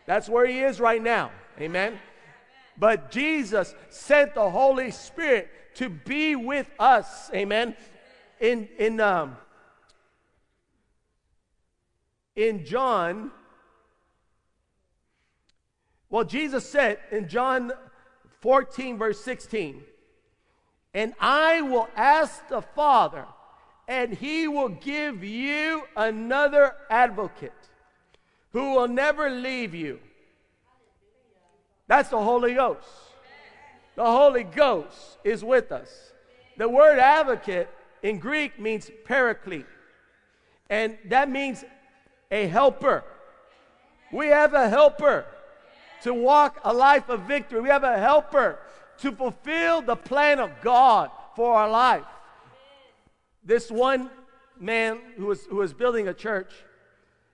That's 0.07 0.29
where 0.29 0.47
he 0.47 0.61
is 0.61 0.79
right 0.79 1.03
now. 1.03 1.33
Amen. 1.61 1.99
But 2.79 3.11
Jesus 3.11 3.75
sent 3.89 4.35
the 4.35 4.49
Holy 4.49 4.93
Spirit 4.93 5.49
to 5.75 5.89
be 5.89 6.37
with 6.37 6.71
us. 6.79 7.33
Amen. 7.35 7.75
in, 8.39 8.69
in, 8.79 9.01
um, 9.01 9.37
in 12.37 12.65
John, 12.65 13.33
well, 16.11 16.23
Jesus 16.23 16.65
said 16.65 17.01
in 17.11 17.29
John 17.29 17.73
14, 18.41 18.99
verse 18.99 19.21
16, 19.21 19.83
and 20.97 21.13
I 21.21 21.61
will 21.61 21.89
ask 21.95 22.49
the 22.49 22.63
Father, 22.63 23.27
and 23.87 24.15
he 24.15 24.49
will 24.49 24.71
give 24.71 25.23
you 25.23 25.83
another 25.95 26.73
advocate 26.89 27.53
who 28.55 28.73
will 28.73 28.89
never 28.89 29.29
leave 29.29 29.75
you. 29.75 30.01
That's 31.87 32.09
the 32.09 32.19
Holy 32.19 32.55
Ghost. 32.55 32.89
The 33.95 34.07
Holy 34.07 34.43
Ghost 34.43 35.19
is 35.23 35.45
with 35.45 35.71
us. 35.71 35.91
The 36.57 36.67
word 36.67 36.99
advocate 36.99 37.69
in 38.03 38.19
Greek 38.19 38.59
means 38.59 38.91
paraclete, 39.05 39.67
and 40.71 40.97
that 41.11 41.31
means 41.31 41.63
a 42.31 42.47
helper. 42.47 43.05
We 44.11 44.29
have 44.29 44.55
a 44.55 44.71
helper 44.71 45.27
to 46.05 46.15
walk 46.15 46.59
a 46.65 46.73
life 46.73 47.11
of 47.11 47.21
victory. 47.23 47.61
We 47.61 47.69
have 47.69 47.85
a 47.85 47.99
helper 47.99 48.61
to 48.99 49.13
fulfill 49.13 49.83
the 49.83 49.97
plan 49.97 50.39
of 50.39 50.51
God 50.63 51.11
for 51.35 51.55
our 51.55 51.69
life. 51.69 52.05
This 53.45 53.71
one 53.71 54.11
man 54.59 54.99
who 55.17 55.27
was, 55.27 55.45
who 55.47 55.57
was 55.57 55.73
building 55.73 56.09
a 56.09 56.15
church, 56.15 56.53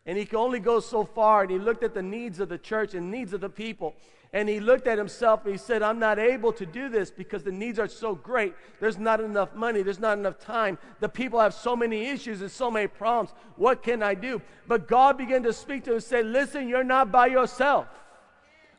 and 0.05 0.19
he 0.19 0.25
could 0.25 0.39
only 0.39 0.59
go 0.59 0.81
so 0.81 1.05
far, 1.05 1.43
and 1.43 1.51
he 1.51 1.59
looked 1.59 1.85
at 1.85 1.95
the 1.95 2.03
needs 2.03 2.41
of 2.41 2.49
the 2.49 2.59
church 2.59 2.95
and 2.95 3.11
needs 3.11 3.33
of 3.33 3.41
the 3.41 3.49
people. 3.49 3.95
And 4.35 4.49
he 4.49 4.61
looked 4.61 4.87
at 4.87 4.97
himself 4.97 5.45
and 5.45 5.53
he 5.53 5.59
said, 5.59 5.83
I'm 5.83 5.99
not 5.99 6.19
able 6.19 6.55
to 6.55 6.65
do 6.65 6.89
this 6.89 7.11
because 7.11 7.43
the 7.43 7.53
needs 7.53 7.79
are 7.79 7.87
so 7.87 8.15
great. 8.15 8.55
There's 8.81 8.97
not 8.97 9.21
enough 9.21 9.55
money. 9.55 9.83
There's 9.83 9.99
not 9.99 10.17
enough 10.17 10.39
time. 10.39 10.79
The 11.01 11.09
people 11.09 11.39
have 11.39 11.53
so 11.53 11.77
many 11.77 12.07
issues 12.07 12.41
and 12.41 12.51
so 12.51 12.71
many 12.71 12.87
problems. 12.87 13.35
What 13.57 13.83
can 13.83 14.03
I 14.03 14.15
do? 14.15 14.41
But 14.67 14.89
God 14.89 15.19
began 15.19 15.43
to 15.43 15.53
speak 15.53 15.85
to 15.85 15.91
him 15.91 15.97
and 15.97 16.05
say, 16.05 16.23
Listen, 16.23 16.67
you're 16.67 16.83
not 16.83 17.13
by 17.13 17.27
yourself. 17.27 17.89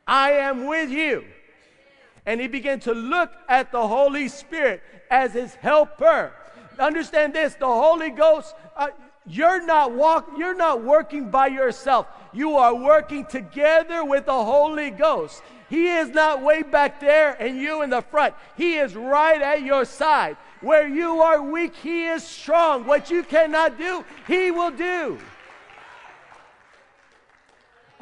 I 0.07 0.31
am 0.31 0.65
with 0.65 0.89
you. 0.89 1.23
And 2.25 2.39
he 2.39 2.47
began 2.47 2.79
to 2.81 2.93
look 2.93 3.31
at 3.49 3.71
the 3.71 3.87
Holy 3.87 4.27
Spirit 4.27 4.81
as 5.11 5.33
his 5.33 5.55
helper. 5.55 6.31
Understand 6.79 7.33
this 7.33 7.55
the 7.55 7.65
Holy 7.65 8.09
Ghost, 8.09 8.55
uh, 8.75 8.87
you're 9.25 9.65
not 9.65 9.93
walk, 9.93 10.29
you're 10.37 10.55
not 10.55 10.83
working 10.83 11.29
by 11.29 11.47
yourself. 11.47 12.07
You 12.33 12.55
are 12.57 12.75
working 12.75 13.25
together 13.25 14.03
with 14.03 14.25
the 14.25 14.43
Holy 14.43 14.89
Ghost. 14.89 15.41
He 15.69 15.87
is 15.87 16.09
not 16.09 16.41
way 16.41 16.61
back 16.61 16.99
there 16.99 17.31
and 17.41 17.57
you 17.57 17.81
in 17.81 17.89
the 17.89 18.01
front. 18.01 18.35
He 18.57 18.75
is 18.75 18.95
right 18.95 19.41
at 19.41 19.63
your 19.63 19.85
side. 19.85 20.37
Where 20.61 20.87
you 20.87 21.21
are 21.21 21.41
weak, 21.41 21.75
He 21.75 22.05
is 22.05 22.23
strong. 22.23 22.85
What 22.85 23.09
you 23.09 23.23
cannot 23.23 23.77
do, 23.77 24.03
He 24.27 24.51
will 24.51 24.71
do. 24.71 25.19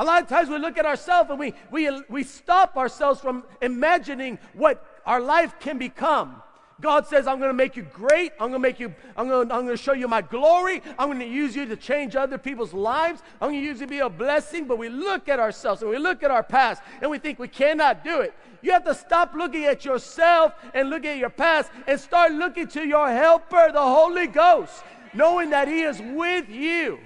A 0.02 0.04
lot 0.04 0.24
of 0.24 0.28
times 0.28 0.50
we 0.50 0.58
look 0.58 0.80
at 0.80 0.86
ourselves 0.88 1.30
and 1.30 1.38
we, 1.38 1.54
we, 1.70 1.88
we 2.10 2.24
stop 2.24 2.76
ourselves 2.76 3.22
from 3.22 3.44
imagining 3.62 4.40
what 4.54 4.84
our 5.06 5.22
life 5.22 5.60
can 5.60 5.78
become. 5.78 6.42
God 6.82 7.06
says, 7.06 7.28
I'm 7.28 7.38
going 7.38 7.52
to 7.52 7.54
make 7.54 7.76
you 7.76 7.84
great. 7.84 8.32
I'm 8.40 8.50
going 8.50 8.54
to 8.54 8.60
make 8.60 8.80
you, 8.80 8.96
I'm 9.16 9.28
going 9.28 9.48
to, 9.48 9.54
I'm 9.54 9.66
going 9.66 9.78
to 9.78 9.82
show 9.82 9.94
you 9.94 10.08
my 10.08 10.24
glory. 10.24 10.82
I'm 10.98 11.10
going 11.10 11.20
to 11.20 11.28
use 11.28 11.56
you 11.56 11.68
to 11.68 11.76
change 11.76 12.16
other 12.16 12.40
people's 12.40 12.74
lives. 12.74 13.22
I'm 13.40 13.52
going 13.52 13.62
to 13.62 13.68
use 13.68 13.80
you 13.80 13.86
to 13.86 13.92
be 13.92 14.00
a 14.00 14.10
blessing. 14.10 14.66
But 14.66 14.80
we 14.80 14.90
look 14.90 15.30
at 15.30 15.40
ourselves 15.40 15.84
and 15.84 15.92
we 15.92 16.00
look 16.00 16.24
at 16.24 16.32
our 16.32 16.42
past 16.42 16.82
and 17.00 17.12
we 17.12 17.20
think 17.20 17.38
we 17.38 17.48
cannot 17.48 18.04
do 18.04 18.22
it. 18.22 18.34
You 18.64 18.72
have 18.72 18.86
to 18.86 18.96
stop 18.96 19.36
looking 19.36 19.66
at 19.66 19.86
yourself 19.86 20.54
and 20.74 20.90
look 20.90 21.06
at 21.06 21.20
your 21.20 21.30
past 21.30 21.70
and 21.86 22.00
start 22.00 22.32
looking 22.32 22.66
to 22.70 22.88
your 22.88 23.08
helper, 23.08 23.70
the 23.72 23.80
Holy 23.80 24.26
Ghost, 24.26 24.84
knowing 25.14 25.52
that 25.52 25.68
He 25.68 25.82
is 25.82 26.02
with 26.02 26.50
you. 26.50 26.98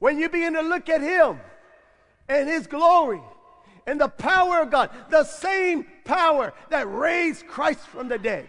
When 0.00 0.18
you 0.18 0.28
begin 0.28 0.54
to 0.54 0.62
look 0.62 0.88
at 0.88 1.02
Him 1.02 1.38
and 2.28 2.48
His 2.48 2.66
glory 2.66 3.20
and 3.86 4.00
the 4.00 4.08
power 4.08 4.60
of 4.62 4.70
God, 4.70 4.90
the 5.10 5.24
same 5.24 5.86
power 6.04 6.52
that 6.70 6.92
raised 6.92 7.46
Christ 7.46 7.80
from 7.80 8.08
the 8.08 8.18
dead, 8.18 8.48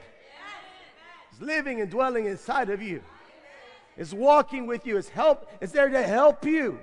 is 1.33 1.41
living 1.41 1.81
and 1.81 1.91
dwelling 1.91 2.25
inside 2.25 2.69
of 2.69 2.81
you, 2.81 3.03
is 3.97 4.13
walking 4.13 4.65
with 4.65 4.87
you, 4.87 4.97
is 4.97 5.09
help, 5.09 5.51
is 5.61 5.73
there 5.73 5.89
to 5.89 6.01
help 6.01 6.45
you. 6.45 6.79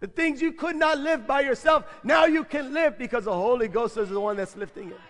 The 0.00 0.06
things 0.06 0.40
you 0.40 0.52
could 0.52 0.76
not 0.76 0.98
live 0.98 1.26
by 1.26 1.40
yourself, 1.40 1.84
now 2.04 2.26
you 2.26 2.44
can 2.44 2.72
live 2.72 2.96
because 2.96 3.24
the 3.24 3.34
Holy 3.34 3.66
Ghost 3.66 3.96
is 3.96 4.08
the 4.08 4.20
one 4.20 4.36
that's 4.36 4.56
lifting 4.56 4.90
it. 4.90 5.00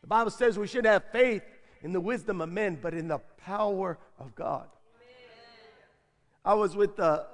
The 0.00 0.06
Bible 0.06 0.30
says 0.30 0.58
we 0.58 0.66
should 0.66 0.86
have 0.86 1.04
faith 1.12 1.42
in 1.82 1.92
the 1.92 2.00
wisdom 2.00 2.40
of 2.40 2.48
men, 2.48 2.78
but 2.80 2.94
in 2.94 3.08
the 3.08 3.18
power 3.44 3.98
of 4.18 4.34
God. 4.34 4.66
I 6.44 6.54
was 6.54 6.74
with 6.76 6.98
a, 6.98 7.26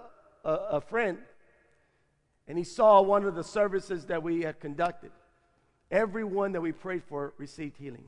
a, 0.45 0.53
a 0.53 0.81
friend, 0.81 1.19
and 2.47 2.59
he 2.59 2.65
saw 2.65 3.01
one 3.01 3.25
of 3.25 3.35
the 3.35 3.45
services 3.45 4.07
that 4.07 4.23
we 4.23 4.43
had 4.43 4.61
conducted. 4.61 5.11
Everyone 5.91 6.53
that 6.53 6.61
we 6.61 6.73
prayed 6.73 7.03
for 7.05 7.33
received 7.39 7.79
healing. 7.79 8.05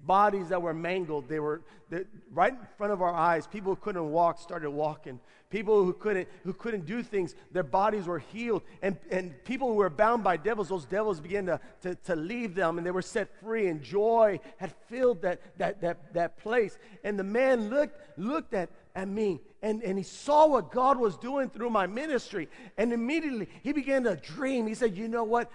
Bodies 0.00 0.48
that 0.50 0.62
were 0.62 0.74
mangled, 0.74 1.28
they 1.28 1.40
were 1.40 1.60
they, 1.90 2.04
right 2.32 2.52
in 2.52 2.58
front 2.76 2.92
of 2.92 3.02
our 3.02 3.12
eyes. 3.12 3.46
People 3.46 3.74
who 3.74 3.80
couldn't 3.80 4.10
walk 4.10 4.38
started 4.38 4.70
walking. 4.70 5.18
People 5.50 5.84
who 5.84 5.92
couldn't 5.92 6.28
who 6.44 6.52
couldn't 6.52 6.86
do 6.86 7.02
things, 7.02 7.34
their 7.50 7.64
bodies 7.64 8.06
were 8.06 8.20
healed. 8.20 8.62
And, 8.80 8.96
and 9.10 9.32
people 9.44 9.68
who 9.68 9.74
were 9.74 9.90
bound 9.90 10.22
by 10.22 10.36
devils, 10.36 10.68
those 10.68 10.84
devils 10.84 11.20
began 11.20 11.46
to, 11.46 11.60
to, 11.82 11.94
to 11.96 12.14
leave 12.14 12.54
them 12.54 12.78
and 12.78 12.86
they 12.86 12.92
were 12.92 13.02
set 13.02 13.28
free, 13.40 13.66
and 13.66 13.82
joy 13.82 14.38
had 14.58 14.72
filled 14.88 15.22
that, 15.22 15.40
that, 15.58 15.80
that, 15.80 16.14
that 16.14 16.38
place. 16.38 16.78
And 17.02 17.18
the 17.18 17.24
man 17.24 17.68
looked, 17.68 17.98
looked 18.16 18.54
at, 18.54 18.70
at 18.94 19.08
me 19.08 19.40
and, 19.62 19.82
and 19.82 19.98
he 19.98 20.04
saw 20.04 20.46
what 20.46 20.70
God 20.70 20.98
was 20.98 21.16
doing 21.16 21.50
through 21.50 21.70
my 21.70 21.86
ministry. 21.86 22.48
And 22.76 22.92
immediately 22.92 23.48
he 23.62 23.72
began 23.72 24.04
to 24.04 24.16
dream. 24.16 24.66
He 24.66 24.74
said, 24.74 24.96
You 24.96 25.08
know 25.08 25.24
what? 25.24 25.50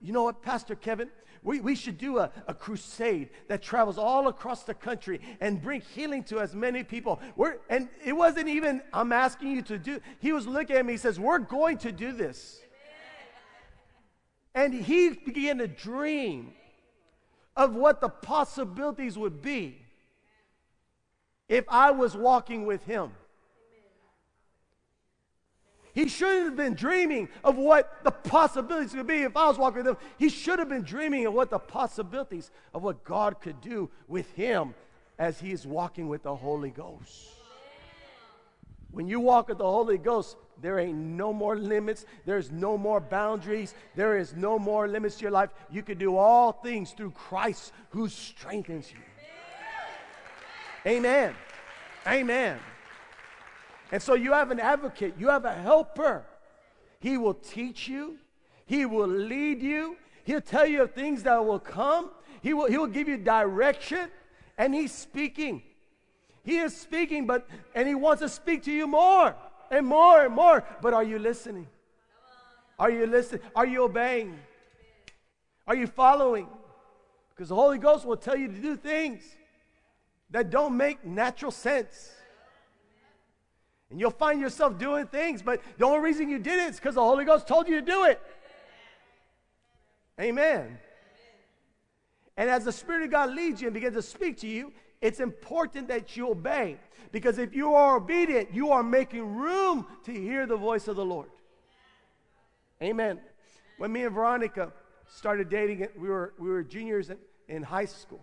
You 0.00 0.12
know 0.12 0.24
what, 0.24 0.42
Pastor 0.42 0.74
Kevin? 0.74 1.10
We, 1.48 1.60
we 1.60 1.76
should 1.76 1.96
do 1.96 2.18
a, 2.18 2.30
a 2.46 2.52
crusade 2.52 3.30
that 3.46 3.62
travels 3.62 3.96
all 3.96 4.28
across 4.28 4.64
the 4.64 4.74
country 4.74 5.18
and 5.40 5.62
bring 5.62 5.80
healing 5.80 6.22
to 6.24 6.40
as 6.40 6.54
many 6.54 6.84
people. 6.84 7.20
We're, 7.36 7.56
and 7.70 7.88
it 8.04 8.12
wasn't 8.12 8.48
even, 8.48 8.82
I'm 8.92 9.12
asking 9.12 9.52
you 9.52 9.62
to 9.62 9.78
do, 9.78 9.98
he 10.18 10.34
was 10.34 10.46
looking 10.46 10.76
at 10.76 10.84
me, 10.84 10.92
he 10.92 10.98
says, 10.98 11.18
We're 11.18 11.38
going 11.38 11.78
to 11.78 11.90
do 11.90 12.12
this. 12.12 12.60
And 14.54 14.74
he 14.74 15.08
began 15.08 15.56
to 15.56 15.68
dream 15.68 16.52
of 17.56 17.74
what 17.74 18.02
the 18.02 18.10
possibilities 18.10 19.16
would 19.16 19.40
be 19.40 19.80
if 21.48 21.64
I 21.70 21.92
was 21.92 22.14
walking 22.14 22.66
with 22.66 22.84
him. 22.84 23.12
He 25.98 26.06
shouldn't 26.06 26.44
have 26.44 26.56
been 26.56 26.74
dreaming 26.74 27.28
of 27.42 27.56
what 27.56 28.04
the 28.04 28.12
possibilities 28.12 28.92
could 28.92 29.08
be 29.08 29.22
if 29.22 29.36
I 29.36 29.48
was 29.48 29.58
walking 29.58 29.78
with 29.78 29.88
him. 29.88 29.96
He 30.16 30.28
should 30.28 30.60
have 30.60 30.68
been 30.68 30.84
dreaming 30.84 31.26
of 31.26 31.34
what 31.34 31.50
the 31.50 31.58
possibilities 31.58 32.52
of 32.72 32.84
what 32.84 33.02
God 33.02 33.40
could 33.40 33.60
do 33.60 33.90
with 34.06 34.30
him 34.34 34.74
as 35.18 35.40
he 35.40 35.50
is 35.50 35.66
walking 35.66 36.06
with 36.08 36.22
the 36.22 36.36
Holy 36.36 36.70
Ghost. 36.70 37.30
When 38.92 39.08
you 39.08 39.18
walk 39.18 39.48
with 39.48 39.58
the 39.58 39.64
Holy 39.64 39.98
Ghost, 39.98 40.36
there 40.62 40.78
ain't 40.78 40.96
no 40.96 41.32
more 41.32 41.56
limits. 41.56 42.06
There's 42.24 42.52
no 42.52 42.78
more 42.78 43.00
boundaries. 43.00 43.74
There 43.96 44.18
is 44.18 44.36
no 44.36 44.56
more 44.56 44.86
limits 44.86 45.16
to 45.16 45.22
your 45.22 45.32
life. 45.32 45.50
You 45.68 45.82
can 45.82 45.98
do 45.98 46.16
all 46.16 46.52
things 46.52 46.92
through 46.92 47.10
Christ 47.10 47.72
who 47.90 48.08
strengthens 48.08 48.92
you. 48.92 49.00
Amen. 50.86 51.34
Amen. 52.06 52.60
And 53.90 54.02
so 54.02 54.14
you 54.14 54.32
have 54.32 54.50
an 54.50 54.60
advocate, 54.60 55.14
you 55.18 55.28
have 55.28 55.44
a 55.44 55.52
helper. 55.52 56.24
He 57.00 57.16
will 57.16 57.34
teach 57.34 57.88
you, 57.88 58.18
he 58.66 58.84
will 58.84 59.08
lead 59.08 59.62
you, 59.62 59.96
he'll 60.24 60.40
tell 60.40 60.66
you 60.66 60.82
of 60.82 60.92
things 60.92 61.22
that 61.22 61.44
will 61.44 61.58
come, 61.58 62.10
he 62.42 62.52
will, 62.52 62.66
he 62.66 62.76
will 62.76 62.86
give 62.86 63.08
you 63.08 63.16
direction, 63.16 64.10
and 64.58 64.74
he's 64.74 64.92
speaking. 64.92 65.62
He 66.42 66.58
is 66.58 66.76
speaking, 66.76 67.26
but 67.26 67.46
and 67.74 67.86
he 67.86 67.94
wants 67.94 68.22
to 68.22 68.28
speak 68.28 68.62
to 68.64 68.72
you 68.72 68.86
more 68.86 69.34
and 69.70 69.86
more 69.86 70.24
and 70.24 70.34
more. 70.34 70.64
But 70.80 70.94
are 70.94 71.04
you 71.04 71.18
listening? 71.18 71.66
Are 72.78 72.90
you 72.90 73.06
listening? 73.06 73.42
Are 73.54 73.66
you 73.66 73.84
obeying? 73.84 74.38
Are 75.66 75.74
you 75.74 75.86
following? 75.86 76.48
Because 77.34 77.50
the 77.50 77.54
Holy 77.54 77.78
Ghost 77.78 78.04
will 78.04 78.16
tell 78.16 78.36
you 78.36 78.48
to 78.48 78.54
do 78.54 78.76
things 78.76 79.22
that 80.30 80.50
don't 80.50 80.76
make 80.76 81.04
natural 81.04 81.50
sense. 81.50 82.12
And 83.90 83.98
you'll 83.98 84.10
find 84.10 84.40
yourself 84.40 84.78
doing 84.78 85.06
things, 85.06 85.42
but 85.42 85.62
the 85.78 85.86
only 85.86 86.00
reason 86.00 86.28
you 86.28 86.38
did 86.38 86.58
it 86.58 86.70
is 86.70 86.76
because 86.76 86.96
the 86.96 87.02
Holy 87.02 87.24
Ghost 87.24 87.48
told 87.48 87.68
you 87.68 87.80
to 87.80 87.86
do 87.86 88.04
it. 88.04 88.20
Amen. 90.20 90.78
And 92.36 92.50
as 92.50 92.64
the 92.64 92.72
Spirit 92.72 93.04
of 93.04 93.10
God 93.10 93.30
leads 93.30 93.60
you 93.60 93.68
and 93.68 93.74
begins 93.74 93.94
to 93.94 94.02
speak 94.02 94.38
to 94.38 94.46
you, 94.46 94.72
it's 95.00 95.20
important 95.20 95.88
that 95.88 96.16
you 96.16 96.30
obey. 96.30 96.76
Because 97.12 97.38
if 97.38 97.54
you 97.54 97.74
are 97.74 97.96
obedient, 97.96 98.52
you 98.52 98.70
are 98.72 98.82
making 98.82 99.34
room 99.34 99.86
to 100.04 100.12
hear 100.12 100.46
the 100.46 100.56
voice 100.56 100.88
of 100.88 100.96
the 100.96 101.04
Lord. 101.04 101.30
Amen. 102.82 103.20
When 103.78 103.92
me 103.92 104.04
and 104.04 104.14
Veronica 104.14 104.72
started 105.06 105.48
dating, 105.48 105.88
we 105.96 106.08
were, 106.08 106.34
we 106.38 106.48
were 106.48 106.62
juniors 106.62 107.10
in 107.48 107.62
high 107.62 107.86
school. 107.86 108.20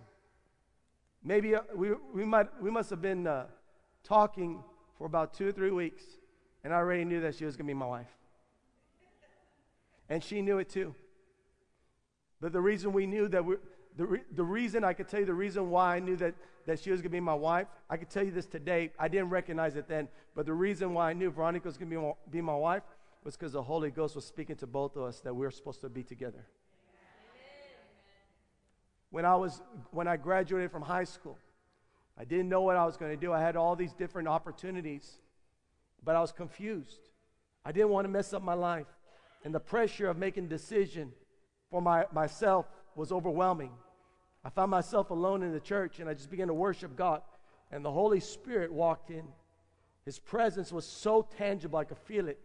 Maybe 1.23 1.55
uh, 1.55 1.61
we, 1.73 1.89
we, 2.13 2.23
might, 2.23 2.47
we 2.61 2.69
must 2.69 2.89
have 2.91 3.01
been 3.01 3.25
uh, 3.25 3.47
talking 4.03 4.63
for 4.97 5.05
about 5.05 5.33
two 5.33 5.47
or 5.47 5.51
three 5.51 5.71
weeks, 5.71 6.03
and 6.63 6.73
I 6.73 6.77
already 6.77 7.05
knew 7.05 7.21
that 7.21 7.35
she 7.35 7.45
was 7.45 7.55
going 7.55 7.67
to 7.67 7.73
be 7.73 7.77
my 7.77 7.85
wife. 7.85 8.11
And 10.09 10.23
she 10.23 10.41
knew 10.41 10.59
it 10.59 10.69
too. 10.69 10.95
But 12.41 12.53
the 12.53 12.61
reason 12.61 12.93
we 12.93 13.07
knew 13.07 13.27
that 13.29 13.43
we 13.43 13.55
the, 13.97 14.05
re, 14.05 14.19
the 14.35 14.43
reason 14.43 14.83
I 14.83 14.93
could 14.93 15.07
tell 15.07 15.21
you 15.21 15.25
the 15.25 15.33
reason 15.33 15.69
why 15.69 15.95
I 15.95 15.99
knew 15.99 16.15
that, 16.17 16.35
that 16.65 16.79
she 16.79 16.91
was 16.91 16.99
going 17.01 17.11
to 17.11 17.15
be 17.15 17.21
my 17.21 17.33
wife, 17.33 17.67
I 17.89 17.97
could 17.97 18.09
tell 18.09 18.23
you 18.23 18.31
this 18.31 18.45
today. 18.45 18.91
I 18.99 19.07
didn't 19.07 19.29
recognize 19.29 19.75
it 19.75 19.87
then, 19.87 20.09
but 20.35 20.45
the 20.45 20.53
reason 20.53 20.93
why 20.93 21.09
I 21.09 21.13
knew 21.13 21.31
Veronica 21.31 21.67
was 21.67 21.77
going 21.77 21.89
to 21.89 21.95
be 21.95 22.01
my, 22.01 22.11
be 22.29 22.41
my 22.41 22.55
wife 22.55 22.83
was 23.23 23.35
because 23.37 23.53
the 23.53 23.63
Holy 23.63 23.89
Ghost 23.89 24.15
was 24.15 24.25
speaking 24.25 24.55
to 24.57 24.67
both 24.67 24.95
of 24.95 25.03
us 25.03 25.21
that 25.21 25.33
we 25.33 25.45
were 25.45 25.51
supposed 25.51 25.81
to 25.81 25.89
be 25.89 26.03
together. 26.03 26.45
When 29.11 29.23
I 29.23 29.35
was 29.35 29.61
when 29.91 30.09
I 30.09 30.17
graduated 30.17 30.71
from 30.71 30.81
high 30.81 31.05
school, 31.05 31.37
I 32.17 32.23
didn't 32.23 32.49
know 32.49 32.61
what 32.61 32.77
I 32.77 32.85
was 32.85 32.97
going 32.97 33.11
to 33.11 33.17
do. 33.17 33.33
I 33.33 33.41
had 33.41 33.55
all 33.55 33.75
these 33.75 33.93
different 33.93 34.27
opportunities, 34.27 35.19
but 36.03 36.15
I 36.15 36.21
was 36.21 36.31
confused. 36.31 37.09
I 37.65 37.71
didn't 37.71 37.89
want 37.89 38.05
to 38.05 38.09
mess 38.09 38.33
up 38.33 38.41
my 38.41 38.53
life, 38.53 38.87
and 39.43 39.53
the 39.53 39.59
pressure 39.59 40.07
of 40.07 40.17
making 40.17 40.47
decision 40.47 41.11
for 41.69 41.81
my, 41.81 42.05
myself 42.13 42.67
was 42.95 43.11
overwhelming. 43.11 43.71
I 44.45 44.49
found 44.49 44.69
myself 44.69 45.09
alone 45.09 45.41
in 45.41 45.51
the 45.51 45.59
church 45.59 45.99
and 45.99 46.07
I 46.07 46.13
just 46.13 46.29
began 46.29 46.47
to 46.47 46.53
worship 46.53 46.95
God. 46.95 47.21
And 47.71 47.83
the 47.83 47.91
Holy 47.91 48.19
Spirit 48.19 48.71
walked 48.71 49.09
in. 49.09 49.23
His 50.05 50.19
presence 50.19 50.71
was 50.71 50.85
so 50.85 51.27
tangible, 51.37 51.79
I 51.79 51.83
could 51.83 51.97
feel 51.97 52.27
it. 52.27 52.39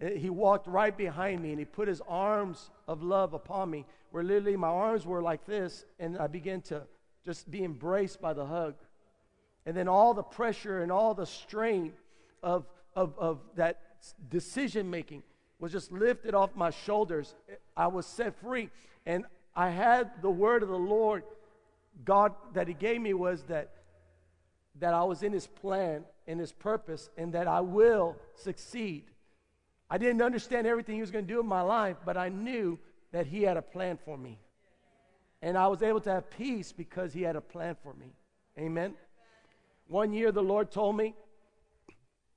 Eh, 0.00 0.16
he 0.16 0.30
walked 0.30 0.68
right 0.68 0.96
behind 0.96 1.42
me 1.42 1.50
and 1.50 1.58
he 1.58 1.64
put 1.64 1.88
his 1.88 2.00
arms 2.08 2.70
of 2.86 3.02
love 3.02 3.34
upon 3.34 3.68
me, 3.68 3.84
where 4.12 4.22
literally 4.22 4.56
my 4.56 4.68
arms 4.68 5.04
were 5.04 5.20
like 5.20 5.44
this, 5.44 5.84
and 5.98 6.16
I 6.16 6.28
began 6.28 6.60
to 6.62 6.82
just 7.24 7.50
be 7.50 7.64
embraced 7.64 8.20
by 8.20 8.32
the 8.32 8.46
hug. 8.46 8.74
And 9.66 9.76
then 9.76 9.88
all 9.88 10.14
the 10.14 10.22
pressure 10.22 10.82
and 10.82 10.90
all 10.90 11.14
the 11.14 11.26
strain 11.26 11.92
of, 12.42 12.66
of, 12.94 13.14
of 13.18 13.40
that 13.56 13.80
decision 14.30 14.88
making 14.90 15.22
was 15.58 15.72
just 15.72 15.92
lifted 15.92 16.34
off 16.34 16.50
my 16.54 16.70
shoulders. 16.70 17.34
I 17.76 17.88
was 17.88 18.06
set 18.06 18.38
free. 18.40 18.70
And 19.04 19.24
I 19.54 19.70
had 19.70 20.22
the 20.22 20.30
word 20.30 20.62
of 20.62 20.68
the 20.68 20.78
Lord, 20.78 21.24
God, 22.04 22.34
that 22.54 22.68
He 22.68 22.74
gave 22.74 23.00
me 23.00 23.12
was 23.14 23.42
that, 23.44 23.72
that 24.78 24.94
I 24.94 25.04
was 25.04 25.22
in 25.22 25.32
His 25.32 25.46
plan, 25.46 26.04
in 26.26 26.38
His 26.38 26.52
purpose, 26.52 27.10
and 27.16 27.32
that 27.32 27.48
I 27.48 27.60
will 27.60 28.16
succeed. 28.34 29.04
I 29.90 29.98
didn't 29.98 30.22
understand 30.22 30.66
everything 30.66 30.94
He 30.94 31.00
was 31.00 31.10
going 31.10 31.26
to 31.26 31.32
do 31.32 31.40
in 31.40 31.46
my 31.46 31.62
life, 31.62 31.96
but 32.04 32.16
I 32.16 32.28
knew 32.28 32.78
that 33.12 33.26
He 33.26 33.42
had 33.42 33.56
a 33.56 33.62
plan 33.62 33.98
for 34.04 34.16
me. 34.16 34.38
And 35.40 35.56
I 35.56 35.68
was 35.68 35.82
able 35.82 36.00
to 36.00 36.10
have 36.10 36.30
peace 36.30 36.72
because 36.72 37.12
He 37.12 37.22
had 37.22 37.36
a 37.36 37.40
plan 37.40 37.76
for 37.82 37.94
me. 37.94 38.12
Amen. 38.58 38.94
One 39.86 40.12
year, 40.12 40.32
the 40.32 40.42
Lord 40.42 40.70
told 40.70 40.96
me, 40.96 41.14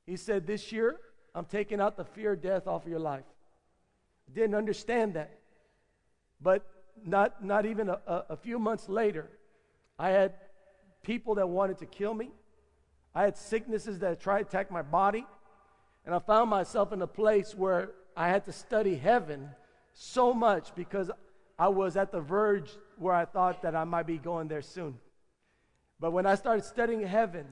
He 0.06 0.16
said, 0.16 0.46
This 0.46 0.72
year, 0.72 0.98
I'm 1.34 1.46
taking 1.46 1.82
out 1.82 1.98
the 1.98 2.06
fear 2.06 2.34
of 2.34 2.42
death 2.42 2.68
off 2.68 2.84
of 2.84 2.90
your 2.90 3.00
life. 3.00 3.24
Didn't 4.34 4.56
understand 4.56 5.16
that. 5.16 5.40
But 6.42 6.66
not, 7.06 7.44
not 7.44 7.66
even 7.66 7.90
a, 7.90 8.00
a, 8.08 8.38
few 8.38 8.60
months 8.60 8.90
later, 8.90 9.30
I 9.98 10.10
had 10.10 10.34
people 11.04 11.36
that 11.36 11.48
wanted 11.48 11.78
to 11.80 11.86
kill 11.86 12.14
me. 12.14 12.32
I 13.14 13.24
had 13.24 13.38
sicknesses 13.38 14.00
that 14.00 14.20
tried 14.20 14.44
to 14.44 14.48
attack 14.48 14.72
my 14.72 14.82
body. 14.82 15.26
And 16.06 16.16
I 16.16 16.20
found 16.20 16.50
myself 16.50 16.92
in 16.94 17.02
a 17.02 17.08
place 17.08 17.54
where 17.56 17.92
I 18.16 18.30
had 18.30 18.46
to 18.46 18.52
study 18.52 18.96
heaven 18.96 19.50
so 19.94 20.34
much 20.34 20.74
because 20.76 21.12
I 21.62 21.68
was 21.68 21.96
at 21.96 22.12
the 22.12 22.20
verge 22.20 22.72
where 22.98 23.14
I 23.14 23.26
thought 23.26 23.62
that 23.62 23.76
I 23.76 23.84
might 23.84 24.08
be 24.08 24.18
going 24.18 24.48
there 24.48 24.64
soon. 24.64 24.98
But 26.00 26.10
when 26.10 26.26
I 26.26 26.34
started 26.34 26.66
studying 26.66 27.06
heaven 27.06 27.46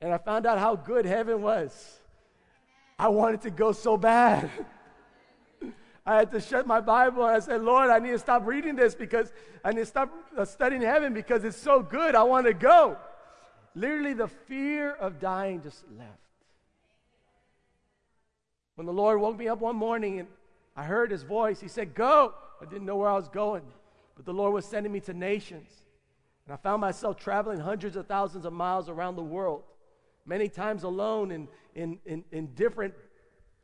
and 0.00 0.12
I 0.12 0.18
found 0.18 0.44
out 0.44 0.58
how 0.58 0.74
good 0.74 1.06
heaven 1.06 1.40
was, 1.40 2.00
I 2.98 3.06
wanted 3.10 3.42
to 3.42 3.50
go 3.50 3.70
so 3.70 3.96
bad. 3.96 4.50
I 6.04 6.16
had 6.16 6.32
to 6.32 6.40
shut 6.40 6.66
my 6.66 6.80
Bible 6.80 7.24
and 7.24 7.36
I 7.36 7.38
said, 7.38 7.62
Lord, 7.62 7.90
I 7.90 8.00
need 8.00 8.10
to 8.10 8.18
stop 8.18 8.44
reading 8.44 8.74
this 8.74 8.96
because 8.96 9.32
I 9.64 9.70
need 9.70 9.82
to 9.82 9.86
stop 9.86 10.12
uh, 10.36 10.44
studying 10.44 10.82
heaven 10.82 11.14
because 11.14 11.44
it's 11.44 11.56
so 11.56 11.80
good. 11.80 12.16
I 12.16 12.24
want 12.24 12.48
to 12.48 12.54
go. 12.54 12.96
Literally, 13.76 14.14
the 14.14 14.26
fear 14.26 14.94
of 14.94 15.20
dying 15.20 15.62
just 15.62 15.84
left. 15.96 16.10
When 18.74 18.84
the 18.88 18.92
Lord 18.92 19.20
woke 19.20 19.38
me 19.38 19.46
up 19.46 19.60
one 19.60 19.76
morning 19.76 20.18
and 20.18 20.28
I 20.78 20.84
heard 20.84 21.10
his 21.10 21.24
voice, 21.24 21.60
he 21.60 21.66
said, 21.66 21.92
Go. 21.92 22.34
I 22.62 22.64
didn't 22.64 22.86
know 22.86 22.94
where 22.94 23.08
I 23.08 23.14
was 23.14 23.28
going, 23.28 23.64
but 24.14 24.24
the 24.24 24.32
Lord 24.32 24.54
was 24.54 24.64
sending 24.64 24.92
me 24.92 25.00
to 25.00 25.12
nations. 25.12 25.68
And 26.46 26.54
I 26.54 26.56
found 26.56 26.80
myself 26.80 27.16
traveling 27.16 27.58
hundreds 27.58 27.96
of 27.96 28.06
thousands 28.06 28.44
of 28.44 28.52
miles 28.52 28.88
around 28.88 29.16
the 29.16 29.22
world, 29.22 29.64
many 30.24 30.48
times 30.48 30.84
alone 30.84 31.32
in, 31.32 31.48
in, 31.74 31.98
in, 32.06 32.22
in 32.30 32.54
different 32.54 32.94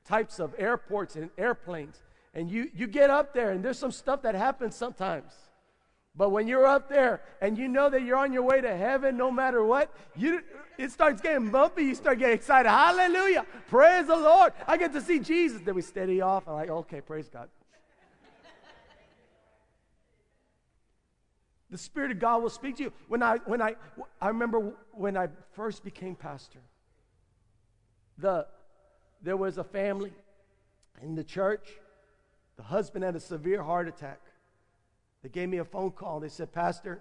types 0.05 0.41
of 0.41 0.57
airports 0.59 1.15
and 1.15 1.31
airplanes. 1.39 2.03
And 2.35 2.51
you, 2.51 2.69
you 2.75 2.89
get 2.89 3.11
up 3.11 3.33
there, 3.33 3.53
and 3.53 3.65
there's 3.65 3.79
some 3.79 3.93
stuff 3.93 4.23
that 4.23 4.35
happens 4.35 4.75
sometimes. 4.75 5.33
But 6.17 6.31
when 6.31 6.47
you're 6.47 6.67
up 6.67 6.89
there 6.89 7.23
and 7.41 7.59
you 7.59 7.67
know 7.67 7.91
that 7.91 8.03
you're 8.03 8.17
on 8.17 8.33
your 8.33 8.43
way 8.43 8.61
to 8.61 8.77
heaven 8.77 9.17
no 9.17 9.31
matter 9.31 9.65
what, 9.65 9.93
you, 10.17 10.43
it 10.79 10.93
starts 10.93 11.21
getting 11.21 11.51
bumpy. 11.51 11.85
You 11.85 11.95
start 11.95 12.19
getting 12.19 12.37
excited. 12.37 12.69
Hallelujah. 12.69 13.45
Praise 13.69 14.07
the 14.07 14.17
Lord. 14.17 14.53
I 14.67 14.77
get 14.77 14.93
to 14.93 15.01
see 15.01 15.19
Jesus. 15.19 15.61
Then 15.65 15.75
we 15.75 15.83
steady 15.83 16.21
off. 16.21 16.47
I'm 16.47 16.55
like, 16.55 16.71
okay, 16.71 17.01
praise 17.01 17.29
God. 17.29 17.49
the 21.71 21.79
Spirit 21.79 22.13
of 22.13 22.21
God 22.21 22.43
will 22.43 22.51
speak 22.51 22.77
to 22.77 22.85
you. 22.85 22.93
When 23.09 23.23
I, 23.23 23.39
when 23.39 23.61
I, 23.61 23.75
I 24.21 24.29
remember 24.29 24.73
when 24.93 25.17
I 25.17 25.29
first 25.55 25.83
became 25.83 26.15
pastor, 26.15 26.61
the, 28.19 28.47
there 29.21 29.37
was 29.37 29.59
a 29.59 29.65
family 29.65 30.13
in 31.03 31.17
the 31.17 31.25
church 31.25 31.69
the 32.57 32.63
husband 32.63 33.05
had 33.05 33.17
a 33.17 33.21
severe 33.21 33.63
heart 33.63 33.89
attack. 33.89 34.21
They 35.25 35.31
gave 35.31 35.49
me 35.49 35.57
a 35.57 35.65
phone 35.65 35.91
call. 35.91 36.21
They 36.21 36.29
said, 36.29 36.53
Pastor, 36.53 37.01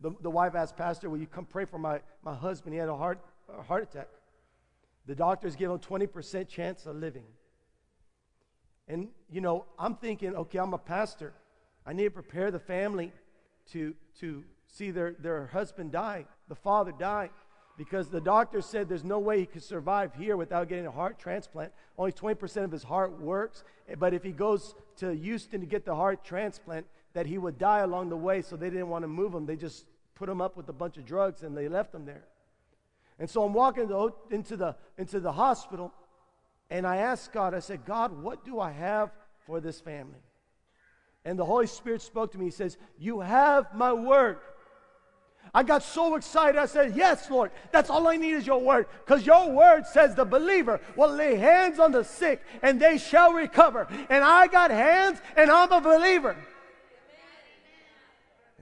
the, 0.00 0.12
the 0.20 0.28
wife 0.28 0.54
asked, 0.54 0.76
Pastor, 0.76 1.08
will 1.08 1.16
you 1.16 1.26
come 1.26 1.46
pray 1.46 1.64
for 1.64 1.78
my, 1.78 2.00
my 2.22 2.34
husband? 2.34 2.74
He 2.74 2.78
had 2.78 2.90
a 2.90 2.96
heart, 2.96 3.20
a 3.58 3.62
heart 3.62 3.84
attack. 3.84 4.08
The 5.06 5.14
doctors 5.14 5.56
give 5.56 5.70
him 5.70 5.78
20% 5.78 6.46
chance 6.46 6.84
of 6.84 6.96
living. 6.96 7.24
And, 8.86 9.08
you 9.30 9.40
know, 9.40 9.64
I'm 9.78 9.94
thinking, 9.94 10.36
okay, 10.36 10.58
I'm 10.58 10.74
a 10.74 10.78
pastor. 10.78 11.32
I 11.86 11.94
need 11.94 12.04
to 12.04 12.10
prepare 12.10 12.50
the 12.50 12.58
family 12.58 13.12
to, 13.72 13.94
to 14.20 14.44
see 14.66 14.90
their, 14.90 15.16
their 15.18 15.46
husband 15.46 15.92
die, 15.92 16.26
the 16.48 16.54
father 16.54 16.92
die 16.92 17.30
because 17.78 18.08
the 18.08 18.20
doctor 18.20 18.60
said 18.60 18.88
there's 18.88 19.04
no 19.04 19.20
way 19.20 19.38
he 19.38 19.46
could 19.46 19.62
survive 19.62 20.12
here 20.16 20.36
without 20.36 20.68
getting 20.68 20.86
a 20.86 20.90
heart 20.90 21.18
transplant. 21.18 21.72
Only 21.96 22.12
20% 22.12 22.64
of 22.64 22.72
his 22.72 22.82
heart 22.82 23.18
works, 23.20 23.62
but 23.98 24.12
if 24.12 24.24
he 24.24 24.32
goes 24.32 24.74
to 24.96 25.14
Houston 25.14 25.60
to 25.60 25.66
get 25.66 25.86
the 25.86 25.94
heart 25.94 26.24
transplant, 26.24 26.86
that 27.14 27.26
he 27.26 27.38
would 27.38 27.58
die 27.58 27.80
along 27.80 28.10
the 28.10 28.16
way, 28.16 28.42
so 28.42 28.56
they 28.56 28.70
didn't 28.70 28.88
want 28.88 29.02
to 29.02 29.08
move 29.08 29.34
him. 29.34 29.46
They 29.46 29.56
just 29.56 29.84
put 30.14 30.28
him 30.28 30.40
up 30.40 30.56
with 30.56 30.68
a 30.68 30.72
bunch 30.72 30.96
of 30.96 31.06
drugs 31.06 31.42
and 31.42 31.56
they 31.56 31.68
left 31.68 31.94
him 31.94 32.04
there. 32.04 32.24
And 33.18 33.28
so 33.28 33.44
I'm 33.44 33.52
walking 33.52 33.90
into 34.30 34.56
the, 34.56 34.76
into 34.96 35.18
the 35.18 35.32
hospital, 35.32 35.92
and 36.70 36.86
I 36.86 36.98
asked 36.98 37.32
God, 37.32 37.54
I 37.54 37.58
said, 37.60 37.84
God, 37.84 38.22
what 38.22 38.44
do 38.44 38.60
I 38.60 38.70
have 38.70 39.10
for 39.46 39.60
this 39.60 39.80
family? 39.80 40.20
And 41.24 41.38
the 41.38 41.44
Holy 41.44 41.66
Spirit 41.66 42.02
spoke 42.02 42.32
to 42.32 42.38
me. 42.38 42.46
He 42.46 42.50
says, 42.50 42.76
You 42.98 43.20
have 43.20 43.74
my 43.74 43.92
word. 43.92 44.38
I 45.52 45.62
got 45.62 45.82
so 45.82 46.14
excited. 46.14 46.58
I 46.58 46.66
said, 46.66 46.94
Yes, 46.94 47.28
Lord, 47.30 47.50
that's 47.72 47.90
all 47.90 48.06
I 48.06 48.16
need 48.16 48.34
is 48.34 48.46
your 48.46 48.60
word. 48.60 48.86
Because 49.04 49.26
your 49.26 49.50
word 49.50 49.86
says 49.86 50.14
the 50.14 50.24
believer 50.24 50.80
will 50.96 51.10
lay 51.10 51.36
hands 51.36 51.78
on 51.78 51.90
the 51.90 52.04
sick 52.04 52.42
and 52.62 52.80
they 52.80 52.98
shall 52.98 53.32
recover. 53.32 53.88
And 54.08 54.22
I 54.22 54.46
got 54.46 54.70
hands 54.70 55.20
and 55.36 55.50
I'm 55.50 55.72
a 55.72 55.80
believer. 55.80 56.36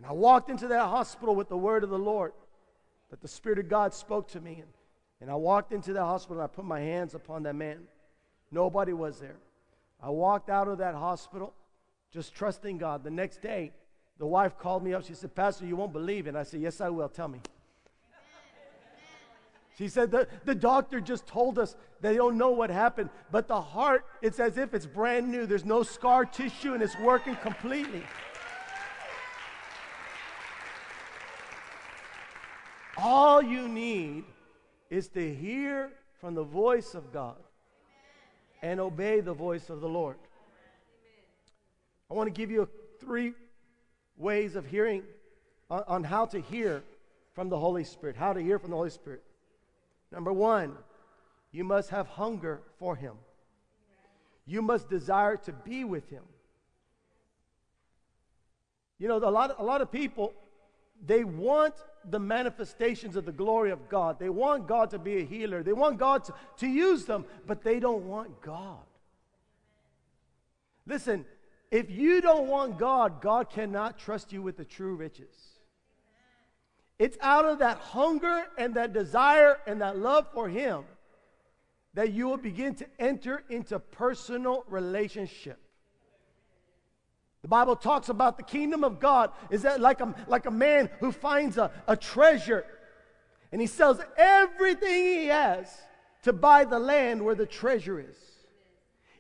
I 0.09 0.13
walked 0.13 0.51
into 0.51 0.69
that 0.69 0.87
hospital 0.87 1.35
with 1.35 1.49
the 1.49 1.57
word 1.57 1.83
of 1.83 1.91
the 1.91 1.99
Lord 1.99 2.33
that 3.11 3.21
the 3.21 3.29
Spirit 3.29 3.59
of 3.59 3.69
God 3.69 3.93
spoke 3.93 4.29
to 4.29 4.41
me. 4.41 4.55
And, 4.55 4.71
and 5.21 5.31
I 5.31 5.35
walked 5.35 5.73
into 5.73 5.93
that 5.95 6.05
hospital 6.05 6.41
and 6.41 6.45
I 6.45 6.55
put 6.55 6.65
my 6.65 6.81
hands 6.81 7.15
upon 7.15 7.43
that 7.45 7.55
man. 7.55 7.81
Nobody 8.51 8.93
was 8.93 9.19
there. 9.19 9.37
I 10.01 10.11
walked 10.11 10.51
out 10.51 10.69
of 10.69 10.79
that 10.79 10.95
hospital 10.95 11.55
just 12.13 12.35
trusting 12.35 12.79
God. 12.79 13.03
The 13.03 13.11
next 13.11 13.43
day, 13.43 13.73
the 14.19 14.27
wife 14.27 14.59
called 14.59 14.85
me 14.85 14.95
up. 14.95 15.05
She 15.05 15.15
said, 15.15 15.35
Pastor, 15.35 15.67
you 15.67 15.77
won't 15.77 15.93
believe 15.93 16.27
it. 16.27 16.37
I 16.37 16.45
said, 16.45 16.61
Yes, 16.61 16.81
I 16.81 16.89
will. 16.89 17.09
Tell 17.09 17.29
me. 17.29 17.41
She 19.77 19.89
said, 19.89 20.11
the, 20.11 20.27
the 20.47 20.55
doctor 20.55 21.01
just 21.01 21.27
told 21.27 21.59
us 21.59 21.77
they 22.01 22.17
don't 22.17 22.39
know 22.39 22.51
what 22.51 22.71
happened, 22.71 23.11
but 23.31 23.47
the 23.47 23.61
heart, 23.61 24.07
it's 24.23 24.41
as 24.41 24.57
if 24.57 24.73
it's 24.73 24.87
brand 24.87 25.31
new. 25.31 25.45
There's 25.45 25.67
no 25.67 25.83
scar 25.83 26.25
tissue 26.25 26.73
and 26.73 26.83
it's 26.83 26.99
working 26.99 27.37
completely. 27.37 28.03
All 32.99 33.43
you 33.43 33.69
need 33.69 34.25
is 34.91 35.09
to 35.09 35.35
hear 35.35 35.91
from 36.21 36.35
the 36.35 36.45
voice 36.45 36.95
of 36.95 37.13
God 37.13 37.37
and 38.63 38.81
obey 38.81 39.21
the 39.21 39.35
voice 39.35 39.69
of 39.69 39.81
the 39.81 39.89
Lord. 39.89 40.17
I 42.11 42.15
want 42.15 42.27
to 42.29 42.33
give 42.33 42.51
you 42.51 42.69
three 43.01 43.35
ways 44.17 44.57
of 44.57 44.67
hearing 44.67 45.03
on, 45.71 45.83
on 45.87 46.05
how 46.05 46.27
to 46.27 46.41
hear 46.41 46.83
from 47.35 47.49
the 47.49 47.59
Holy 47.59 47.85
Spirit. 47.85 48.17
How 48.17 48.33
to 48.33 48.41
hear 48.41 48.59
from 48.59 48.71
the 48.71 48.77
Holy 48.77 48.91
Spirit. 48.91 49.23
Number 50.11 50.33
one, 50.33 50.77
you 51.53 51.65
must 51.65 51.91
have 51.91 52.07
hunger 52.07 52.63
for 52.79 52.97
Him. 52.97 53.15
You 54.47 54.63
must 54.63 54.89
desire 54.89 55.37
to 55.39 55.53
be 55.53 55.85
with 55.85 56.09
Him. 56.09 56.23
You 58.99 59.09
know, 59.09 59.17
a 59.17 59.31
lot, 59.31 59.57
a 59.59 59.65
lot 59.65 59.83
of 59.83 59.93
people, 59.93 60.33
they 61.05 61.25
want 61.25 61.75
the 62.11 62.19
manifestations 62.19 63.17
of 63.17 63.25
the 63.25 63.33
glory 63.33 63.71
of 63.71 63.89
God. 63.89 64.19
They 64.19 64.29
want 64.29 64.67
God 64.67 64.91
to 64.91 64.99
be 64.99 65.19
a 65.19 65.25
healer. 65.25 65.63
They 65.63 65.73
want 65.73 65.99
God 65.99 66.25
to, 66.25 66.35
to 66.59 66.67
use 66.67 67.05
them, 67.05 67.25
but 67.47 67.63
they 67.63 67.81
don't 67.81 68.05
want 68.05 68.41
God. 68.41 68.79
Listen, 70.87 71.25
if 71.71 71.91
you 71.91 72.21
don't 72.21 72.47
want 72.47 72.79
God, 72.79 73.21
God 73.21 73.51
cannot 73.51 73.99
trust 73.99 74.33
you 74.33 74.41
with 74.41 74.57
the 74.57 74.65
true 74.65 74.95
riches. 74.95 75.35
It's 76.99 77.19
out 77.21 77.45
of 77.45 77.59
that 77.59 77.79
hunger 77.79 78.45
and 78.57 78.75
that 78.75 78.93
desire 78.93 79.59
and 79.67 79.81
that 79.81 79.99
love 79.99 80.29
for 80.33 80.49
Him 80.49 80.85
that 81.95 82.13
you 82.13 82.29
will 82.29 82.37
begin 82.37 82.75
to 82.75 82.87
enter 82.99 83.43
into 83.49 83.79
personal 83.79 84.65
relationship. 84.69 85.59
The 87.47 87.51
Bible 87.51 87.77
talks 87.77 88.09
about 88.09 88.39
the 88.39 88.43
kingdom 88.43 88.83
of 88.83 88.99
God 88.99 89.31
is 89.51 89.63
that 89.63 89.81
like 89.81 90.01
a, 90.01 90.13
like 90.27 90.47
a 90.47 90.51
man 90.51 90.91
who 90.99 91.13
finds 91.13 91.59
a, 91.59 91.71
a 91.87 91.97
treasure 91.97 92.67
and 93.53 93.61
he 93.61 93.69
sells 93.69 94.01
everything 94.17 95.05
he 95.21 95.27
has 95.27 95.73
to 96.25 96.33
buy 96.33 96.65
the 96.65 96.81
land 96.81 97.25
where 97.25 97.37
the 97.37 97.47
treasure 97.47 98.01
is. 98.01 98.17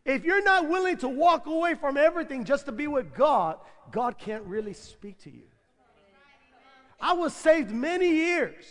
If 0.04 0.24
you're 0.24 0.42
not 0.42 0.68
willing 0.68 0.96
to 0.96 1.08
walk 1.08 1.46
away 1.46 1.76
from 1.76 1.96
everything 1.96 2.44
just 2.44 2.66
to 2.66 2.72
be 2.72 2.88
with 2.88 3.14
God, 3.14 3.58
God 3.92 4.18
can't 4.18 4.42
really 4.42 4.74
speak 4.74 5.20
to 5.20 5.30
you. 5.30 5.44
I 7.00 7.12
was 7.12 7.32
saved 7.32 7.70
many 7.70 8.08
years. 8.08 8.64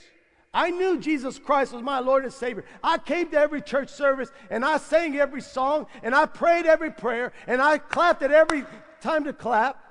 I 0.54 0.70
knew 0.70 1.00
Jesus 1.00 1.39
Christ 1.39 1.72
was 1.72 1.82
my 1.82 2.00
Lord 2.00 2.26
and 2.26 2.34
Savior. 2.34 2.65
I 2.84 2.98
came 2.98 3.32
to 3.32 3.38
every 3.38 3.62
church 3.62 3.88
service 3.88 4.32
and 4.50 4.65
I 4.65 4.80
sang 4.80 5.15
every 5.15 5.41
song 5.41 5.88
and 6.04 6.13
I 6.13 6.26
prayed 6.26 6.65
every 6.65 6.91
prayer 6.91 7.32
and 7.48 7.62
I 7.62 7.78
clapped 7.78 8.22
at 8.22 8.32
every 8.32 8.65
time 9.06 9.24
to 9.24 9.34
clap. 9.34 9.82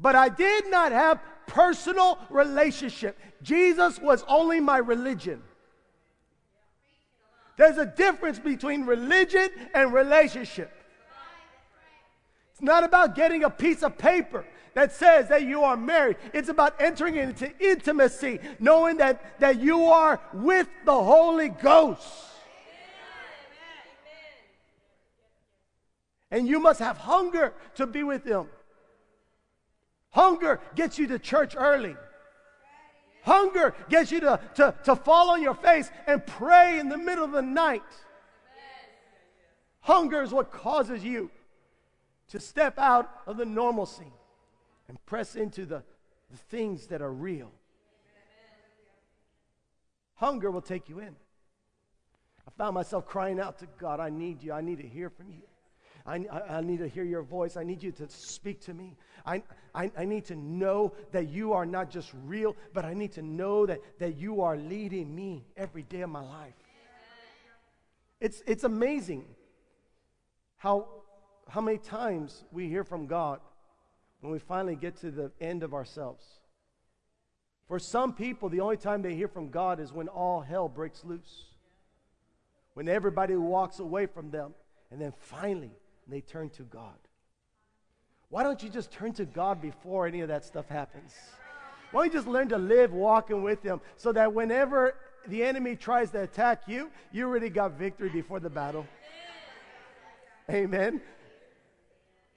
But 0.00 0.16
I 0.16 0.28
did 0.28 0.70
not 0.70 0.90
have 0.90 1.20
personal 1.46 2.18
relationship. 2.30 3.18
Jesus 3.42 3.98
was 4.00 4.24
only 4.26 4.58
my 4.58 4.78
religion. 4.78 5.42
There's 7.56 7.78
a 7.78 7.86
difference 7.86 8.38
between 8.38 8.86
religion 8.86 9.48
and 9.74 9.92
relationship. 9.92 10.72
It's 12.52 12.62
not 12.62 12.82
about 12.82 13.14
getting 13.14 13.44
a 13.44 13.50
piece 13.50 13.82
of 13.82 13.98
paper 13.98 14.44
that 14.74 14.92
says 14.92 15.28
that 15.28 15.42
you 15.42 15.62
are 15.62 15.76
married. 15.76 16.16
It's 16.32 16.48
about 16.48 16.80
entering 16.80 17.16
into 17.16 17.52
intimacy, 17.60 18.40
knowing 18.58 18.96
that, 18.96 19.38
that 19.40 19.60
you 19.60 19.84
are 19.84 20.18
with 20.32 20.66
the 20.86 20.94
Holy 20.94 21.50
Ghost. 21.50 22.31
And 26.32 26.48
you 26.48 26.58
must 26.58 26.80
have 26.80 26.96
hunger 26.96 27.52
to 27.74 27.86
be 27.86 28.02
with 28.02 28.24
Him. 28.24 28.46
Hunger 30.10 30.60
gets 30.74 30.98
you 30.98 31.06
to 31.08 31.18
church 31.18 31.54
early. 31.56 31.94
Hunger 33.22 33.74
gets 33.88 34.10
you 34.10 34.20
to, 34.20 34.40
to, 34.54 34.74
to 34.84 34.96
fall 34.96 35.30
on 35.30 35.42
your 35.42 35.54
face 35.54 35.90
and 36.06 36.26
pray 36.26 36.80
in 36.80 36.88
the 36.88 36.96
middle 36.96 37.24
of 37.24 37.32
the 37.32 37.42
night. 37.42 37.82
Hunger 39.80 40.22
is 40.22 40.32
what 40.32 40.50
causes 40.50 41.04
you 41.04 41.30
to 42.28 42.40
step 42.40 42.78
out 42.78 43.10
of 43.26 43.36
the 43.36 43.44
normalcy 43.44 44.10
and 44.88 45.04
press 45.04 45.36
into 45.36 45.66
the, 45.66 45.82
the 46.30 46.36
things 46.36 46.86
that 46.86 47.02
are 47.02 47.12
real. 47.12 47.52
Hunger 50.14 50.50
will 50.50 50.62
take 50.62 50.88
you 50.88 50.98
in. 50.98 51.14
I 52.46 52.50
found 52.56 52.74
myself 52.74 53.06
crying 53.06 53.38
out 53.38 53.58
to 53.58 53.66
God, 53.78 54.00
I 54.00 54.08
need 54.08 54.42
you. 54.42 54.52
I 54.52 54.62
need 54.62 54.78
to 54.78 54.88
hear 54.88 55.10
from 55.10 55.30
you. 55.30 55.42
I, 56.06 56.16
I, 56.30 56.56
I, 56.56 56.60
need 56.60 56.78
to 56.78 56.88
hear 56.88 57.04
your 57.04 57.22
voice. 57.22 57.56
I 57.56 57.62
need 57.62 57.82
you 57.82 57.92
to 57.92 58.08
speak 58.08 58.60
to 58.62 58.74
me. 58.74 58.96
I, 59.24 59.42
I, 59.74 59.90
I 59.96 60.04
need 60.04 60.24
to 60.26 60.36
know 60.36 60.94
that 61.12 61.28
you 61.28 61.52
are 61.52 61.64
not 61.64 61.90
just 61.90 62.12
real, 62.24 62.56
but 62.72 62.84
I 62.84 62.94
need 62.94 63.12
to 63.12 63.22
know 63.22 63.66
that, 63.66 63.80
that 63.98 64.16
you 64.16 64.40
are 64.40 64.56
leading 64.56 65.14
me 65.14 65.44
every 65.56 65.82
day 65.82 66.00
of 66.00 66.10
my 66.10 66.22
life. 66.22 66.54
It's, 68.20 68.42
it's 68.46 68.64
amazing 68.64 69.24
how, 70.56 70.86
how 71.48 71.60
many 71.60 71.78
times 71.78 72.44
we 72.52 72.68
hear 72.68 72.84
from 72.84 73.06
God 73.06 73.40
when 74.20 74.32
we 74.32 74.38
finally 74.38 74.76
get 74.76 74.96
to 74.98 75.10
the 75.10 75.32
end 75.40 75.62
of 75.62 75.74
ourselves. 75.74 76.24
For 77.66 77.78
some 77.78 78.12
people, 78.12 78.48
the 78.48 78.60
only 78.60 78.76
time 78.76 79.02
they 79.02 79.14
hear 79.14 79.28
from 79.28 79.50
God 79.50 79.80
is 79.80 79.92
when 79.92 80.08
all 80.08 80.40
hell 80.40 80.68
breaks 80.68 81.04
loose. 81.04 81.46
When 82.74 82.88
everybody 82.88 83.34
walks 83.34 83.80
away 83.80 84.06
from 84.06 84.30
them, 84.30 84.54
and 84.90 85.00
then 85.00 85.12
finally 85.18 85.72
they 86.08 86.20
turn 86.20 86.50
to 86.50 86.62
God. 86.62 86.98
Why 88.28 88.42
don't 88.42 88.62
you 88.62 88.68
just 88.68 88.90
turn 88.90 89.12
to 89.14 89.24
God 89.24 89.60
before 89.60 90.06
any 90.06 90.20
of 90.20 90.28
that 90.28 90.44
stuff 90.44 90.68
happens? 90.68 91.14
Why 91.90 92.02
don't 92.02 92.12
you 92.12 92.18
just 92.18 92.28
learn 92.28 92.48
to 92.48 92.58
live 92.58 92.92
walking 92.92 93.42
with 93.42 93.62
Him 93.62 93.80
so 93.96 94.12
that 94.12 94.32
whenever 94.32 94.94
the 95.28 95.42
enemy 95.42 95.76
tries 95.76 96.10
to 96.12 96.22
attack 96.22 96.62
you, 96.66 96.90
you 97.12 97.26
already 97.26 97.50
got 97.50 97.72
victory 97.72 98.08
before 98.08 98.40
the 98.40 98.50
battle? 98.50 98.86
Amen. 100.50 101.00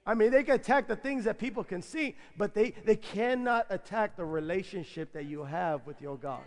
I 0.05 0.13
mean, 0.13 0.31
they 0.31 0.43
can 0.43 0.55
attack 0.55 0.87
the 0.87 0.95
things 0.95 1.23
that 1.23 1.39
people 1.39 1.63
can 1.63 1.81
see, 1.81 2.15
but 2.37 2.53
they, 2.53 2.73
they 2.85 2.95
cannot 2.95 3.65
attack 3.69 4.15
the 4.15 4.25
relationship 4.25 5.13
that 5.13 5.25
you 5.25 5.43
have 5.43 5.85
with 5.87 5.99
your 5.99 6.15
God. 6.15 6.43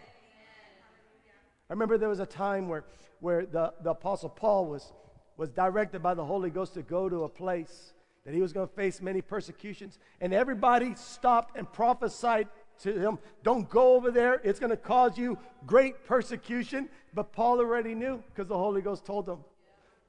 I 1.69 1.73
remember 1.73 1.99
there 1.99 2.09
was 2.09 2.21
a 2.21 2.27
time 2.27 2.69
where, 2.69 2.85
where 3.21 3.45
the, 3.45 3.75
the 3.83 3.91
Apostle 3.91 4.29
Paul 4.29 4.67
was, 4.67 4.93
was 5.39 5.49
directed 5.51 6.03
by 6.03 6.13
the 6.13 6.25
Holy 6.25 6.51
Ghost 6.51 6.75
to 6.75 6.83
go 6.83 7.09
to 7.09 7.25
a 7.25 7.29
place 7.29 7.95
that 8.27 8.35
he 8.35 8.43
was 8.43 8.53
going 8.53 8.69
to 8.69 8.75
face 8.75 9.01
many 9.01 9.23
persecutions, 9.23 9.99
and 10.21 10.35
everybody 10.35 10.95
stopped 10.97 11.57
and 11.57 11.73
prophesied 11.73 12.49
to 12.83 12.93
him, 12.93 13.19
Don't 13.43 13.71
go 13.71 13.95
over 13.95 14.11
there, 14.11 14.41
it's 14.45 14.61
going 14.61 14.71
to 14.71 14.77
cause 14.77 15.17
you 15.17 15.39
great 15.65 16.05
persecution. 16.05 16.91
But 17.15 17.33
Paul 17.33 17.59
already 17.61 17.95
knew 17.95 18.23
because 18.29 18.49
the 18.49 18.59
Holy 18.59 18.83
Ghost 18.83 19.07
told 19.07 19.27
him. 19.27 19.39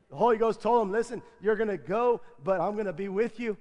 The 0.09 0.17
Holy 0.17 0.37
Ghost 0.37 0.61
told 0.61 0.81
him, 0.81 0.91
Listen, 0.91 1.21
you're 1.41 1.55
going 1.55 1.69
to 1.69 1.77
go, 1.77 2.19
but 2.43 2.59
I'm 2.59 2.73
going 2.73 2.87
to 2.87 2.93
be 2.93 3.07
with 3.07 3.39
you. 3.39 3.55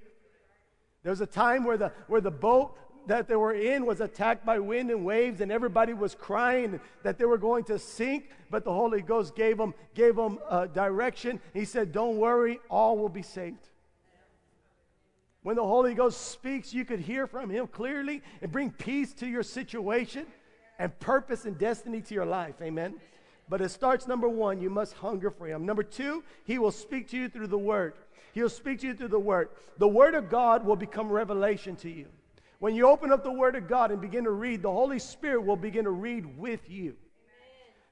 There 1.03 1.11
was 1.11 1.21
a 1.21 1.27
time 1.27 1.63
where 1.63 1.77
the, 1.77 1.93
where 2.07 2.19
the 2.19 2.31
boat 2.31 2.75
that 3.09 3.27
they 3.27 3.35
were 3.35 3.53
in 3.53 3.85
was 3.87 4.01
attacked 4.01 4.45
by 4.45 4.59
wind 4.59 4.91
and 4.91 5.03
waves, 5.03 5.41
and 5.41 5.51
everybody 5.51 5.93
was 5.93 6.13
crying 6.13 6.79
that 7.03 7.17
they 7.17 7.25
were 7.25 7.39
going 7.39 7.63
to 7.65 7.79
sink. 7.79 8.29
But 8.51 8.63
the 8.63 8.71
Holy 8.71 9.01
Ghost 9.01 9.35
gave 9.35 9.57
them, 9.57 9.73
gave 9.95 10.15
them 10.15 10.37
uh, 10.47 10.67
direction. 10.67 11.41
He 11.53 11.65
said, 11.65 11.91
Don't 11.91 12.17
worry, 12.17 12.59
all 12.69 12.97
will 12.97 13.09
be 13.09 13.23
saved. 13.23 13.67
When 15.41 15.55
the 15.55 15.65
Holy 15.65 15.95
Ghost 15.95 16.29
speaks, 16.29 16.71
you 16.71 16.85
could 16.85 16.99
hear 16.99 17.25
from 17.25 17.49
Him 17.49 17.65
clearly 17.65 18.21
and 18.41 18.51
bring 18.51 18.69
peace 18.69 19.13
to 19.15 19.27
your 19.27 19.43
situation 19.43 20.27
and 20.77 20.97
purpose 20.99 21.45
and 21.45 21.57
destiny 21.57 22.01
to 22.01 22.13
your 22.13 22.25
life. 22.25 22.55
Amen. 22.61 22.95
But 23.49 23.61
it 23.61 23.69
starts 23.69 24.05
number 24.05 24.29
one, 24.29 24.61
you 24.61 24.69
must 24.69 24.93
hunger 24.93 25.31
for 25.31 25.47
him. 25.47 25.65
Number 25.65 25.81
two, 25.81 26.23
he 26.43 26.59
will 26.59 26.71
speak 26.71 27.09
to 27.09 27.17
you 27.17 27.27
through 27.27 27.47
the 27.47 27.57
word. 27.57 27.95
He'll 28.33 28.47
speak 28.47 28.81
to 28.81 28.87
you 28.87 28.93
through 28.93 29.07
the 29.07 29.19
word. 29.19 29.49
The 29.79 29.87
word 29.87 30.13
of 30.13 30.29
God 30.29 30.63
will 30.63 30.75
become 30.75 31.09
revelation 31.09 31.75
to 31.77 31.89
you. 31.89 32.05
When 32.59 32.75
you 32.75 32.87
open 32.87 33.11
up 33.11 33.23
the 33.23 33.31
word 33.31 33.55
of 33.55 33.67
God 33.67 33.91
and 33.91 34.01
begin 34.01 34.25
to 34.25 34.31
read, 34.31 34.61
the 34.61 34.71
Holy 34.71 34.99
Spirit 34.99 35.45
will 35.45 35.55
begin 35.55 35.85
to 35.85 35.91
read 35.91 36.37
with 36.37 36.69
you. 36.69 36.95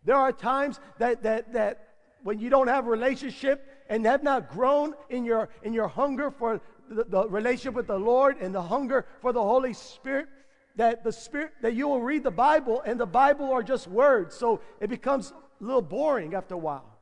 There 0.04 0.16
are 0.16 0.32
times 0.32 0.80
that, 1.00 1.24
that, 1.24 1.54
that 1.54 1.88
when 2.24 2.40
you 2.40 2.50
don't 2.50 2.68
have 2.68 2.86
a 2.86 2.90
relationship 2.90 3.66
and 3.90 4.06
have 4.06 4.24
not 4.24 4.50
grown 4.50 4.94
in 5.10 5.24
your, 5.24 5.50
in 5.64 5.74
your 5.74 5.88
hunger 5.88 6.32
for 6.32 6.62
the, 6.90 7.06
the 7.06 7.30
relationship 7.30 7.74
with 7.74 7.88
the 7.88 7.98
Lord 7.98 8.38
and 8.42 8.54
the 8.54 8.62
hunger 8.62 9.06
for 9.22 9.32
the 9.32 9.42
Holy 9.42 9.74
Spirit, 9.74 10.28
that 10.76 11.04
the 11.04 11.12
Spirit, 11.12 11.52
that 11.62 11.74
you 11.74 11.88
will 11.88 12.02
read 12.02 12.24
the 12.24 12.32
Bible 12.32 12.82
and 12.86 13.00
the 13.00 13.06
Bible 13.06 13.52
are 13.52 13.64
just 13.64 13.88
words. 13.88 14.36
So 14.36 14.62
it 14.80 14.90
becomes 14.90 15.32
a 15.32 15.64
little 15.64 15.82
boring 15.82 16.34
after 16.34 16.56
a 16.56 16.58
while. 16.58 16.98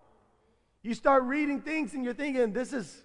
You 0.84 0.94
start 0.94 1.24
reading 1.24 1.62
things 1.62 1.94
and 1.94 2.04
you're 2.04 2.14
thinking, 2.14 2.54
this 2.54 2.72
is 2.74 3.05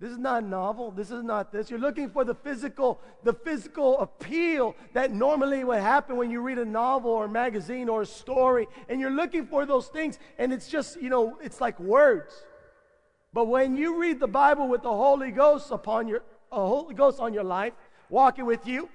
this 0.00 0.10
is 0.10 0.18
not 0.18 0.42
a 0.42 0.46
novel. 0.46 0.90
This 0.90 1.10
is 1.10 1.22
not 1.22 1.52
this. 1.52 1.68
You're 1.68 1.78
looking 1.78 2.08
for 2.08 2.24
the 2.24 2.34
physical, 2.34 3.02
the 3.22 3.34
physical 3.34 3.98
appeal 4.00 4.74
that 4.94 5.12
normally 5.12 5.62
would 5.62 5.80
happen 5.80 6.16
when 6.16 6.30
you 6.30 6.40
read 6.40 6.56
a 6.56 6.64
novel 6.64 7.10
or 7.10 7.26
a 7.26 7.28
magazine 7.28 7.86
or 7.88 8.02
a 8.02 8.06
story. 8.06 8.66
And 8.88 8.98
you're 8.98 9.10
looking 9.10 9.46
for 9.46 9.66
those 9.66 9.88
things, 9.88 10.18
and 10.38 10.54
it's 10.54 10.68
just, 10.68 11.00
you 11.02 11.10
know, 11.10 11.36
it's 11.42 11.60
like 11.60 11.78
words. 11.78 12.32
But 13.34 13.44
when 13.44 13.76
you 13.76 14.00
read 14.00 14.20
the 14.20 14.26
Bible 14.26 14.68
with 14.68 14.82
the 14.82 14.88
Holy 14.88 15.30
Ghost 15.30 15.70
upon 15.70 16.08
your 16.08 16.22
a 16.50 16.56
Holy 16.56 16.94
Ghost 16.94 17.20
on 17.20 17.32
your 17.32 17.44
life, 17.44 17.74
walking 18.08 18.46
with 18.46 18.66
you, 18.66 18.88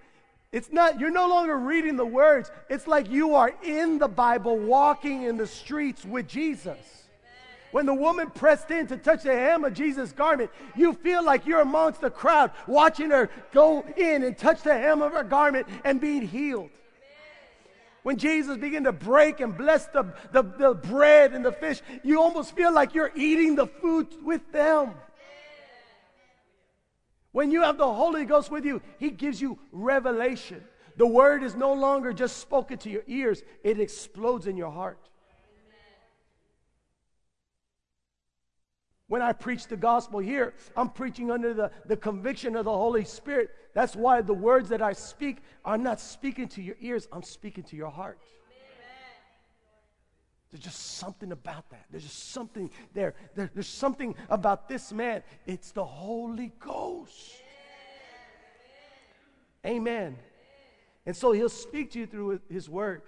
it's 0.51 0.71
not, 0.71 0.99
you're 0.99 1.11
no 1.11 1.27
longer 1.27 1.57
reading 1.57 1.97
the 1.97 2.05
words. 2.05 2.51
It's 2.69 2.87
like 2.87 3.09
you 3.09 3.35
are 3.35 3.53
in 3.63 3.99
the 3.99 4.07
Bible, 4.07 4.57
walking 4.57 5.23
in 5.23 5.37
the 5.37 5.47
streets 5.47 6.03
with 6.03 6.27
Jesus. 6.27 7.04
When 7.75 7.85
the 7.85 7.93
woman 7.93 8.29
pressed 8.29 8.71
in 8.71 8.87
to 8.87 8.95
touch 8.95 9.23
the 9.23 9.33
hem 9.33 9.65
of 9.65 9.73
Jesus' 9.73 10.13
garment, 10.13 10.49
you 10.77 10.93
feel 10.93 11.21
like 11.25 11.45
you're 11.45 11.59
amongst 11.59 11.99
the 11.99 12.09
crowd 12.09 12.51
watching 12.67 13.09
her 13.09 13.29
go 13.51 13.83
in 13.97 14.23
and 14.23 14.37
touch 14.37 14.61
the 14.61 14.73
hem 14.73 15.01
of 15.01 15.11
her 15.11 15.25
garment 15.25 15.67
and 15.83 15.99
being 15.99 16.21
healed. 16.21 16.69
When 18.03 18.15
Jesus 18.15 18.55
began 18.55 18.85
to 18.85 18.93
break 18.93 19.41
and 19.41 19.57
bless 19.57 19.87
the, 19.87 20.05
the, 20.31 20.43
the 20.43 20.73
bread 20.73 21.33
and 21.33 21.43
the 21.43 21.51
fish, 21.51 21.81
you 22.01 22.21
almost 22.21 22.55
feel 22.55 22.73
like 22.73 22.95
you're 22.95 23.11
eating 23.13 23.57
the 23.57 23.67
food 23.67 24.07
with 24.23 24.49
them. 24.53 24.91
When 27.33 27.51
you 27.51 27.63
have 27.63 27.77
the 27.77 27.93
Holy 27.93 28.23
Ghost 28.23 28.49
with 28.49 28.63
you, 28.63 28.81
He 28.99 29.09
gives 29.09 29.41
you 29.41 29.59
revelation. 29.73 30.63
The 30.95 31.07
word 31.07 31.43
is 31.43 31.55
no 31.55 31.73
longer 31.73 32.13
just 32.13 32.37
spoken 32.37 32.77
to 32.77 32.89
your 32.89 33.03
ears, 33.05 33.43
it 33.65 33.81
explodes 33.81 34.47
in 34.47 34.55
your 34.55 34.71
heart. 34.71 35.09
When 39.15 39.21
I 39.21 39.31
preach 39.31 39.67
the 39.67 39.77
gospel 39.77 40.19
here, 40.19 40.53
I'm 40.75 40.89
preaching 40.89 41.31
under 41.31 41.53
the, 41.53 41.71
the 41.85 41.95
conviction 41.95 42.57
of 42.57 42.65
the 42.65 42.77
Holy 42.77 43.05
Spirit. 43.05 43.49
That's 43.73 43.95
why 43.95 44.21
the 44.21 44.33
words 44.33 44.67
that 44.67 44.81
I 44.81 44.91
speak 44.91 45.37
are 45.63 45.77
not 45.77 46.01
speaking 46.01 46.49
to 46.49 46.61
your 46.61 46.75
ears, 46.81 47.07
I'm 47.13 47.23
speaking 47.23 47.63
to 47.63 47.77
your 47.77 47.89
heart. 47.89 48.19
There's 50.51 50.61
just 50.61 50.97
something 50.97 51.31
about 51.31 51.69
that. 51.69 51.85
There's 51.89 52.03
just 52.03 52.33
something 52.33 52.69
there. 52.93 53.15
there. 53.35 53.49
There's 53.53 53.69
something 53.69 54.15
about 54.29 54.67
this 54.67 54.91
man. 54.91 55.23
It's 55.45 55.71
the 55.71 55.85
Holy 55.85 56.51
Ghost. 56.59 57.35
Amen. 59.65 60.17
And 61.05 61.15
so 61.15 61.31
he'll 61.31 61.47
speak 61.47 61.91
to 61.91 61.99
you 61.99 62.05
through 62.05 62.41
his 62.49 62.69
word. 62.69 63.01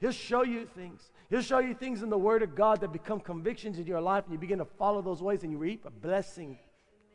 He'll 0.00 0.12
show 0.12 0.42
you 0.42 0.64
things. 0.64 1.10
He'll 1.30 1.42
show 1.42 1.60
you 1.60 1.74
things 1.74 2.02
in 2.02 2.10
the 2.10 2.18
Word 2.18 2.42
of 2.42 2.56
God 2.56 2.80
that 2.80 2.92
become 2.92 3.20
convictions 3.20 3.78
in 3.78 3.86
your 3.86 4.00
life, 4.00 4.24
and 4.24 4.32
you 4.32 4.38
begin 4.38 4.58
to 4.58 4.64
follow 4.64 5.00
those 5.00 5.22
ways, 5.22 5.44
and 5.44 5.52
you 5.52 5.58
reap 5.58 5.86
a 5.86 5.90
blessing. 5.90 6.58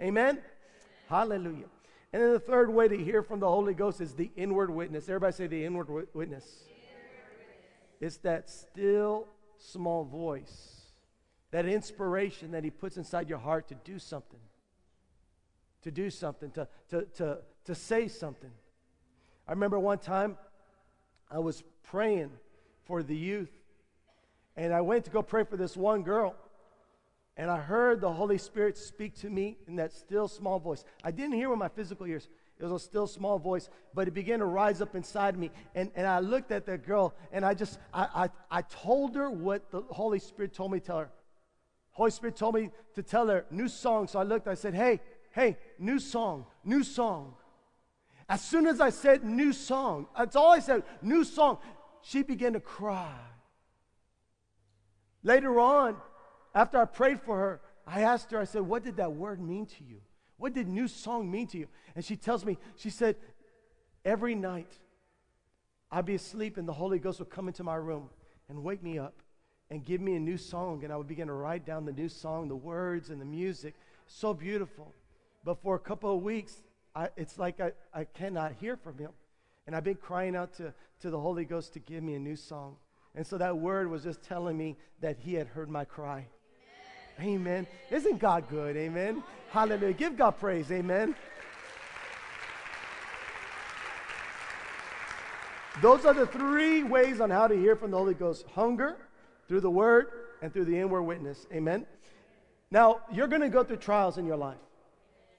Amen? 0.01 0.39
Hallelujah. 1.09 1.65
And 2.13 2.23
then 2.23 2.31
the 2.31 2.39
third 2.39 2.73
way 2.73 2.87
to 2.87 2.97
hear 2.97 3.21
from 3.21 3.41
the 3.41 3.47
Holy 3.47 3.73
Ghost 3.73 3.99
is 3.99 4.13
the 4.13 4.31
inward 4.37 4.69
witness. 4.69 5.09
Everybody 5.09 5.33
say 5.33 5.47
the 5.47 5.65
inward 5.65 5.89
witness. 5.89 6.15
Witness. 6.15 6.65
It's 7.99 8.17
that 8.19 8.49
still 8.49 9.27
small 9.57 10.05
voice, 10.05 10.83
that 11.51 11.65
inspiration 11.65 12.51
that 12.51 12.63
He 12.63 12.69
puts 12.69 12.95
inside 12.95 13.27
your 13.27 13.39
heart 13.39 13.67
to 13.67 13.75
do 13.83 13.99
something, 13.99 14.39
to 15.81 15.91
do 15.91 16.09
something, 16.09 16.51
to, 16.51 16.69
to, 16.89 17.01
to, 17.17 17.37
to 17.65 17.75
say 17.75 18.07
something. 18.07 18.51
I 19.45 19.51
remember 19.51 19.77
one 19.77 19.99
time 19.99 20.37
I 21.29 21.39
was 21.39 21.63
praying 21.83 22.31
for 22.85 23.03
the 23.03 23.15
youth 23.15 23.51
and 24.57 24.73
I 24.73 24.81
went 24.81 25.05
to 25.05 25.11
go 25.11 25.21
pray 25.21 25.43
for 25.43 25.57
this 25.57 25.75
one 25.75 26.03
girl. 26.03 26.35
And 27.37 27.51
I 27.51 27.57
heard 27.57 27.99
the 27.99 28.11
Holy 28.11 28.37
Spirit 28.37 28.77
speak 28.77 29.15
to 29.19 29.29
me 29.29 29.57
in 29.67 29.75
that 29.75 29.91
still 29.91 30.27
small 30.27 30.57
voice. 30.57 30.85
I 31.03 31.11
didn't 31.11 31.33
hear 31.33 31.49
with 31.49 31.59
my 31.59 31.67
physical 31.67 32.05
ears. 32.05 32.29
It 32.57 32.63
was 32.63 32.71
a 32.71 32.79
still 32.79 33.07
small 33.07 33.37
voice, 33.37 33.69
but 33.93 34.07
it 34.07 34.13
began 34.13 34.39
to 34.39 34.45
rise 34.45 34.81
up 34.81 34.95
inside 34.95 35.37
me. 35.37 35.51
And, 35.73 35.91
and 35.95 36.07
I 36.07 36.19
looked 36.19 36.51
at 36.51 36.65
that 36.67 36.85
girl 36.85 37.13
and 37.33 37.43
I 37.43 37.53
just, 37.53 37.77
I, 37.93 38.29
I, 38.51 38.59
I 38.59 38.61
told 38.61 39.15
her 39.15 39.29
what 39.29 39.69
the 39.71 39.81
Holy 39.81 40.19
Spirit 40.19 40.53
told 40.53 40.71
me 40.71 40.79
to 40.79 40.85
tell 40.85 40.99
her. 40.99 41.09
Holy 41.91 42.11
Spirit 42.11 42.37
told 42.37 42.55
me 42.55 42.71
to 42.93 43.03
tell 43.03 43.27
her 43.27 43.45
new 43.51 43.67
song. 43.67 44.07
So 44.07 44.19
I 44.19 44.23
looked, 44.23 44.47
I 44.47 44.53
said, 44.53 44.73
hey, 44.73 45.01
hey, 45.31 45.57
new 45.77 45.99
song, 45.99 46.45
new 46.63 46.83
song. 46.83 47.33
As 48.29 48.41
soon 48.41 48.67
as 48.67 48.79
I 48.79 48.89
said 48.89 49.25
new 49.25 49.51
song, 49.51 50.07
that's 50.17 50.37
all 50.37 50.51
I 50.51 50.59
said, 50.59 50.83
new 51.01 51.25
song, 51.25 51.57
she 52.01 52.23
began 52.23 52.53
to 52.53 52.61
cry. 52.61 53.13
Later 55.25 55.59
on, 55.59 55.97
after 56.53 56.77
I 56.77 56.85
prayed 56.85 57.19
for 57.19 57.35
her, 57.35 57.61
I 57.87 58.01
asked 58.01 58.29
her, 58.31 58.39
I 58.39 58.43
said, 58.43 58.61
What 58.61 58.83
did 58.83 58.97
that 58.97 59.11
word 59.11 59.41
mean 59.41 59.65
to 59.65 59.83
you? 59.83 59.97
What 60.37 60.53
did 60.53 60.67
new 60.67 60.87
song 60.87 61.31
mean 61.31 61.47
to 61.47 61.57
you? 61.57 61.67
And 61.95 62.05
she 62.05 62.15
tells 62.15 62.45
me, 62.45 62.59
she 62.75 62.91
said, 62.91 63.15
Every 64.05 64.35
night 64.35 64.71
I'd 65.91 66.05
be 66.05 66.13
asleep 66.13 66.57
and 66.57 66.67
the 66.67 66.73
Holy 66.73 66.99
Ghost 66.99 67.17
would 67.17 67.31
come 67.31 67.47
into 67.47 67.63
my 67.63 67.73
room 67.73 68.11
and 68.49 68.63
wake 68.63 68.83
me 68.83 68.99
up 68.99 69.15
and 69.71 69.83
give 69.83 69.99
me 69.99 70.15
a 70.15 70.19
new 70.19 70.37
song. 70.37 70.83
And 70.83 70.93
I 70.93 70.95
would 70.95 71.07
begin 71.07 71.27
to 71.27 71.33
write 71.33 71.65
down 71.65 71.85
the 71.85 71.91
new 71.91 72.07
song, 72.07 72.47
the 72.47 72.55
words 72.55 73.09
and 73.09 73.19
the 73.19 73.25
music. 73.25 73.73
So 74.05 74.31
beautiful. 74.31 74.93
But 75.43 75.59
for 75.63 75.73
a 75.73 75.79
couple 75.79 76.15
of 76.15 76.21
weeks, 76.21 76.61
I, 76.95 77.09
it's 77.17 77.39
like 77.39 77.59
I, 77.59 77.71
I 77.91 78.03
cannot 78.03 78.53
hear 78.61 78.77
from 78.77 78.99
him. 78.99 79.09
And 79.65 79.75
I've 79.75 79.83
been 79.83 79.95
crying 79.95 80.35
out 80.35 80.53
to, 80.57 80.71
to 80.99 81.09
the 81.09 81.19
Holy 81.19 81.45
Ghost 81.45 81.73
to 81.73 81.79
give 81.79 82.03
me 82.03 82.13
a 82.13 82.19
new 82.19 82.35
song. 82.35 82.75
And 83.15 83.25
so 83.25 83.37
that 83.37 83.57
word 83.57 83.89
was 83.89 84.03
just 84.03 84.21
telling 84.21 84.57
me 84.57 84.75
that 85.01 85.17
he 85.17 85.33
had 85.33 85.47
heard 85.47 85.69
my 85.69 85.85
cry. 85.85 86.27
Amen. 87.19 87.35
Amen. 87.35 87.67
Isn't 87.89 88.19
God 88.19 88.49
good? 88.49 88.75
Amen. 88.75 89.23
Hallelujah. 89.51 89.93
Give 89.93 90.17
God 90.17 90.31
praise. 90.31 90.69
Amen. 90.71 91.15
Those 95.81 96.05
are 96.05 96.13
the 96.13 96.27
three 96.27 96.83
ways 96.83 97.19
on 97.19 97.29
how 97.29 97.47
to 97.47 97.55
hear 97.55 97.75
from 97.75 97.91
the 97.91 97.97
Holy 97.97 98.13
Ghost 98.13 98.45
hunger, 98.53 98.97
through 99.47 99.61
the 99.61 99.69
word, 99.69 100.07
and 100.41 100.51
through 100.51 100.65
the 100.65 100.77
inward 100.77 101.03
witness. 101.03 101.45
Amen. 101.53 101.85
Now, 102.71 103.01
you're 103.11 103.27
going 103.27 103.41
to 103.41 103.49
go 103.49 103.63
through 103.63 103.77
trials 103.77 104.17
in 104.17 104.25
your 104.25 104.37
life, 104.37 104.57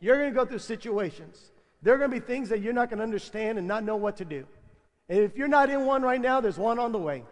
you're 0.01 0.17
going 0.17 0.33
to 0.33 0.35
go 0.35 0.45
through 0.45 0.59
situations. 0.59 1.53
There 1.83 1.95
are 1.95 1.99
going 1.99 2.11
to 2.11 2.21
be 2.21 2.27
things 2.27 2.49
that 2.49 2.63
you're 2.63 2.73
not 2.73 2.89
going 2.89 2.99
to 2.99 3.05
understand 3.05 3.59
and 3.59 3.69
not 3.69 3.85
know 3.85 3.97
what 3.97 4.17
to 4.17 4.25
do. 4.25 4.47
And 5.09 5.21
if 5.21 5.37
you're 5.37 5.47
not 5.47 5.71
in 5.71 5.85
one 5.85 6.03
right 6.03 6.21
now, 6.21 6.41
there's 6.41 6.59
one 6.59 6.79
on 6.79 6.91
the 6.91 6.99
way 6.99 7.23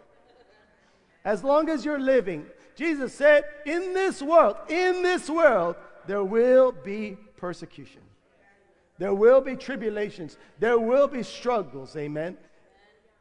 as 1.25 1.43
long 1.43 1.67
as 1.69 1.83
you're 1.83 1.99
living. 1.99 2.45
Jesus 2.75 3.13
said, 3.13 3.43
In 3.65 3.93
this 3.93 4.21
world, 4.21 4.55
in 4.69 5.01
this 5.01 5.29
world, 5.29 5.75
there 6.07 6.23
will 6.23 6.71
be 6.71 7.17
persecution. 7.35 8.01
There 8.97 9.13
will 9.13 9.41
be 9.41 9.55
tribulations. 9.55 10.37
There 10.59 10.79
will 10.79 11.07
be 11.07 11.23
struggles. 11.23 11.95
Amen. 11.97 12.37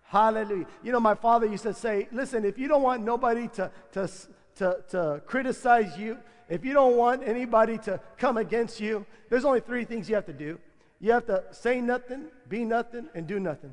Hallelujah. 0.04 0.66
You 0.82 0.92
know, 0.92 1.00
my 1.00 1.14
father 1.14 1.46
used 1.46 1.64
to 1.64 1.74
say, 1.74 2.06
listen, 2.12 2.44
if 2.44 2.58
you 2.58 2.68
don't 2.68 2.82
want 2.82 3.02
nobody 3.02 3.48
to, 3.48 3.70
to, 3.92 4.08
to, 4.56 4.84
to 4.90 5.22
criticize 5.26 5.98
you, 5.98 6.18
if 6.48 6.64
you 6.64 6.72
don't 6.72 6.96
want 6.96 7.26
anybody 7.26 7.78
to 7.78 7.98
come 8.18 8.36
against 8.36 8.80
you, 8.80 9.04
there's 9.30 9.44
only 9.44 9.60
three 9.60 9.84
things 9.84 10.08
you 10.08 10.14
have 10.14 10.26
to 10.26 10.32
do. 10.32 10.60
You 11.00 11.12
have 11.12 11.26
to 11.26 11.42
say 11.50 11.80
nothing, 11.80 12.26
be 12.48 12.64
nothing, 12.64 13.08
and 13.14 13.26
do 13.26 13.40
nothing. 13.40 13.72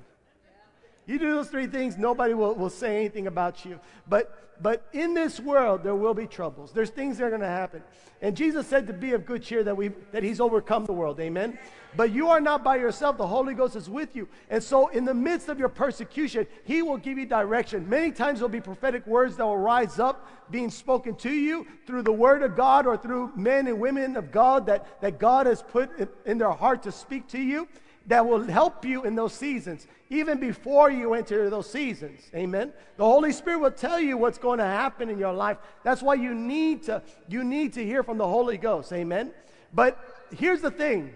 You 1.08 1.18
do 1.18 1.34
those 1.36 1.50
three 1.50 1.68
things, 1.68 1.98
nobody 1.98 2.34
will, 2.34 2.54
will 2.54 2.70
say 2.70 2.98
anything 2.98 3.28
about 3.28 3.66
you. 3.66 3.80
But, 4.08 4.62
but 4.62 4.88
in 4.94 5.14
this 5.14 5.40
world, 5.40 5.84
there 5.84 5.96
will 5.96 6.14
be 6.14 6.28
troubles. 6.28 6.72
There's 6.72 6.92
things 6.92 7.18
that 7.18 7.26
are 7.26 7.30
going 7.30 7.42
to 7.42 7.48
happen. 7.48 7.82
And 8.22 8.38
Jesus 8.38 8.68
said 8.68 8.86
to 8.88 8.94
be 8.94 9.14
of 9.14 9.26
good 9.26 9.42
cheer 9.42 9.64
that, 9.64 9.76
we, 9.76 9.90
that 10.12 10.22
he's 10.22 10.40
overcome 10.40 10.86
the 10.86 10.94
world. 10.94 11.20
Amen? 11.20 11.58
But 11.96 12.14
you 12.14 12.30
are 12.30 12.40
not 12.40 12.64
by 12.64 12.78
yourself. 12.78 13.18
The 13.18 13.26
Holy 13.26 13.56
Ghost 13.56 13.76
is 13.76 13.90
with 13.90 14.16
you. 14.16 14.30
And 14.50 14.64
so 14.64 14.90
in 14.90 15.04
the 15.04 15.14
midst 15.14 15.50
of 15.50 15.58
your 15.58 15.70
persecution, 15.70 16.46
he 16.64 16.84
will 16.84 16.98
give 16.98 17.18
you 17.18 17.26
direction. 17.26 17.90
Many 17.90 18.12
times 18.12 18.40
there'll 18.40 18.50
be 18.50 18.62
prophetic 18.62 19.06
words 19.08 19.38
that 19.38 19.46
will 19.46 19.58
rise 19.58 19.98
up 19.98 20.28
being 20.52 20.70
spoken 20.70 21.16
to 21.16 21.32
you 21.32 21.66
through 21.88 22.04
the 22.04 22.14
word 22.14 22.44
of 22.44 22.56
God 22.56 22.86
or 22.86 22.96
through 22.96 23.32
men 23.36 23.68
and 23.68 23.80
women 23.80 24.16
of 24.16 24.32
God 24.32 24.68
that, 24.68 25.02
that 25.02 25.18
God 25.18 25.48
has 25.48 25.64
put 25.64 25.98
in, 25.98 26.08
in 26.26 26.38
their 26.38 26.52
heart 26.52 26.84
to 26.84 26.92
speak 26.92 27.28
to 27.30 27.42
you 27.42 27.68
that 28.08 28.26
will 28.26 28.44
help 28.44 28.84
you 28.84 29.04
in 29.04 29.16
those 29.16 29.34
seasons, 29.34 29.88
even 30.10 30.40
before 30.40 30.90
you 30.90 31.14
enter 31.14 31.50
those 31.50 31.70
seasons. 31.70 32.22
Amen. 32.36 32.74
The 32.98 33.04
Holy 33.04 33.32
Spirit 33.32 33.60
will 33.60 33.72
tell 33.72 34.00
you 34.00 34.18
what's 34.18 34.38
going 34.38 34.60
to 34.60 34.66
happen 34.66 35.10
in 35.10 35.18
your 35.18 35.34
life. 35.34 35.58
That's 35.84 36.02
why 36.02 36.16
you 36.16 36.34
need 36.34 36.84
to 36.84 37.04
you 37.30 37.44
need 37.44 37.74
to 37.74 37.86
hear 37.86 38.04
from 38.04 38.18
the 38.18 38.28
Holy 38.28 38.58
Ghost. 38.58 38.92
Amen. 38.92 39.32
But 39.74 40.00
here's 40.36 40.62
the 40.62 40.72
thing. 40.72 41.14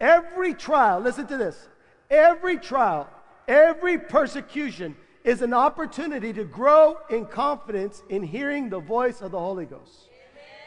Every 0.00 0.54
trial, 0.54 1.00
listen 1.00 1.26
to 1.26 1.36
this. 1.36 1.68
Every 2.10 2.58
trial, 2.58 3.08
every 3.48 3.98
persecution 3.98 4.96
is 5.24 5.42
an 5.42 5.52
opportunity 5.52 6.32
to 6.32 6.44
grow 6.44 6.98
in 7.10 7.26
confidence 7.26 8.02
in 8.08 8.22
hearing 8.22 8.70
the 8.70 8.80
voice 8.80 9.20
of 9.20 9.32
the 9.32 9.38
Holy 9.38 9.66
Ghost. 9.66 10.08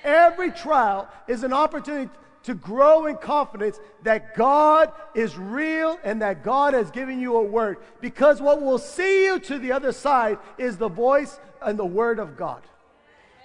Every 0.03 0.51
trial 0.51 1.07
is 1.27 1.43
an 1.43 1.53
opportunity 1.53 2.09
to 2.43 2.53
grow 2.53 3.05
in 3.05 3.17
confidence 3.17 3.79
that 4.03 4.35
God 4.35 4.91
is 5.15 5.37
real 5.37 5.97
and 6.03 6.21
that 6.21 6.43
God 6.43 6.73
has 6.73 6.91
given 6.91 7.19
you 7.19 7.37
a 7.37 7.43
word. 7.43 7.77
Because 8.01 8.41
what 8.41 8.61
will 8.61 8.77
see 8.77 9.25
you 9.25 9.39
to 9.39 9.57
the 9.57 9.71
other 9.71 9.91
side 9.91 10.37
is 10.57 10.77
the 10.77 10.89
voice 10.89 11.39
and 11.61 11.79
the 11.79 11.85
word 11.85 12.19
of 12.19 12.37
God. 12.37 12.61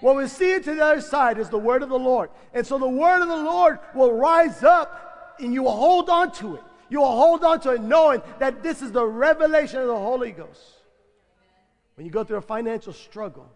What 0.01 0.15
will 0.15 0.27
see 0.27 0.51
you 0.51 0.61
to 0.61 0.75
the 0.75 0.83
other 0.83 1.01
side 1.01 1.37
is 1.39 1.49
the 1.49 1.57
word 1.57 1.81
of 1.81 1.89
the 1.89 1.99
Lord. 1.99 2.29
And 2.53 2.65
so 2.65 2.77
the 2.77 2.87
word 2.87 3.21
of 3.21 3.27
the 3.27 3.35
Lord 3.35 3.79
will 3.95 4.13
rise 4.13 4.63
up 4.63 5.35
and 5.39 5.53
you 5.53 5.63
will 5.63 5.75
hold 5.75 6.09
on 6.09 6.31
to 6.33 6.55
it. 6.55 6.63
You 6.89 6.99
will 6.99 7.15
hold 7.15 7.43
on 7.43 7.59
to 7.61 7.71
it 7.71 7.81
knowing 7.81 8.21
that 8.39 8.63
this 8.63 8.81
is 8.81 8.91
the 8.91 9.05
revelation 9.05 9.79
of 9.79 9.87
the 9.87 9.95
Holy 9.95 10.31
Ghost. 10.31 10.61
When 11.95 12.05
you 12.05 12.11
go 12.11 12.23
through 12.23 12.37
a 12.37 12.41
financial 12.41 12.93
struggle 12.93 13.49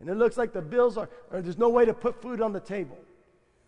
and 0.00 0.08
it 0.08 0.14
looks 0.14 0.36
like 0.36 0.52
the 0.52 0.62
bills 0.62 0.96
are, 0.96 1.08
or 1.30 1.40
there's 1.40 1.58
no 1.58 1.68
way 1.68 1.84
to 1.84 1.94
put 1.94 2.20
food 2.20 2.40
on 2.40 2.52
the 2.52 2.60
table 2.60 2.98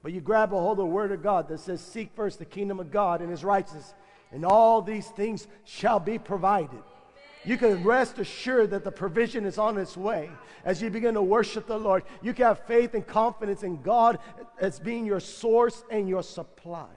but 0.02 0.12
you 0.12 0.20
grab 0.20 0.52
a 0.52 0.56
hold 0.56 0.78
of 0.78 0.86
the 0.86 0.86
Word 0.86 1.12
of 1.12 1.22
God 1.22 1.48
that 1.48 1.60
says, 1.60 1.80
Seek 1.80 2.10
first 2.14 2.38
the 2.38 2.44
kingdom 2.44 2.80
of 2.80 2.90
God 2.90 3.20
and 3.20 3.30
His 3.30 3.44
righteousness, 3.44 3.94
and 4.32 4.44
all 4.44 4.82
these 4.82 5.08
things 5.08 5.46
shall 5.64 5.98
be 5.98 6.18
provided. 6.18 6.82
You 7.44 7.56
can 7.56 7.82
rest 7.82 8.18
assured 8.18 8.70
that 8.70 8.84
the 8.84 8.92
provision 8.92 9.46
is 9.46 9.58
on 9.58 9.78
its 9.78 9.96
way. 9.96 10.30
As 10.64 10.82
you 10.82 10.90
begin 10.90 11.14
to 11.14 11.22
worship 11.22 11.66
the 11.66 11.78
Lord, 11.78 12.02
you 12.20 12.34
can 12.34 12.46
have 12.46 12.66
faith 12.66 12.94
and 12.94 13.06
confidence 13.06 13.62
in 13.62 13.80
God 13.80 14.18
as 14.60 14.78
being 14.78 15.06
your 15.06 15.20
source 15.20 15.84
and 15.90 16.08
your 16.08 16.22
supply. 16.22 16.88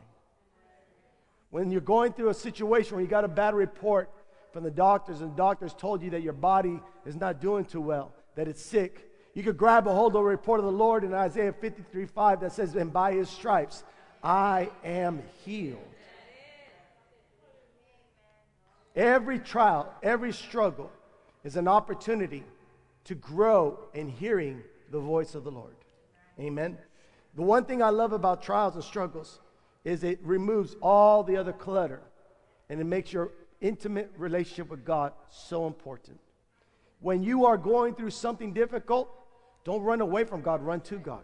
When 1.52 1.70
you're 1.70 1.82
going 1.82 2.14
through 2.14 2.30
a 2.30 2.34
situation 2.34 2.96
where 2.96 3.02
you 3.02 3.10
got 3.10 3.24
a 3.24 3.30
bad 3.30 3.54
report 3.54 4.10
from 4.52 4.64
the 4.64 4.72
doctors 4.72 5.22
and 5.22 5.32
the 5.32 5.38
doctors 5.38 5.74
told 5.74 6.02
you 6.02 6.10
that 6.12 6.22
your 6.22 6.34
body 6.34 6.80
is 7.06 7.16
not 7.16 7.40
doing 7.40 7.66
too 7.66 7.82
well, 7.82 8.14
that 8.36 8.48
it's 8.48 8.62
sick, 8.62 9.11
you 9.34 9.44
could 9.44 9.58
grab 9.58 9.88
a 9.88 9.94
hold 9.94 10.16
of 10.16 10.22
the 10.22 10.24
report 10.24 10.60
of 10.60 10.66
the 10.66 10.72
Lord 10.72 11.04
in 11.04 11.14
Isaiah 11.14 11.54
53 11.54 12.06
5 12.06 12.42
that 12.42 12.52
says, 12.52 12.76
And 12.76 12.92
by 12.92 13.14
his 13.14 13.30
stripes 13.30 13.84
I 14.24 14.70
am 14.84 15.24
healed. 15.46 15.80
Every 18.96 19.40
trial, 19.40 19.94
every 20.04 20.34
struggle 20.34 20.92
is 21.44 21.56
an 21.56 21.68
opportunity 21.68 22.44
to 23.06 23.16
grow 23.16 23.80
in 23.94 24.10
hearing 24.10 24.62
the 24.92 25.00
voice 25.00 25.34
of 25.34 25.44
the 25.44 25.52
Lord. 25.52 25.76
Amen. 26.40 26.78
The 27.36 27.42
one 27.42 27.64
thing 27.64 27.82
I 27.82 27.90
love 27.90 28.12
about 28.12 28.44
trials 28.44 28.76
and 28.76 28.84
struggles 28.84 29.40
is 29.86 30.04
it 30.04 30.20
removes 30.22 30.76
all 30.82 31.24
the 31.24 31.38
other 31.38 31.54
clutter 31.54 32.02
and 32.70 32.80
it 32.80 32.84
makes 32.84 33.14
your 33.14 33.32
intimate 33.62 34.12
relationship 34.18 34.70
with 34.70 34.84
God 34.84 35.14
so 35.30 35.68
important. 35.68 36.20
When 37.00 37.24
you 37.24 37.46
are 37.46 37.58
going 37.58 37.96
through 37.96 38.12
something 38.12 38.54
difficult, 38.54 39.10
don't 39.64 39.82
run 39.82 40.02
away 40.02 40.24
from 40.24 40.42
God, 40.42 40.62
run 40.62 40.82
to 40.82 40.98
God. 40.98 41.24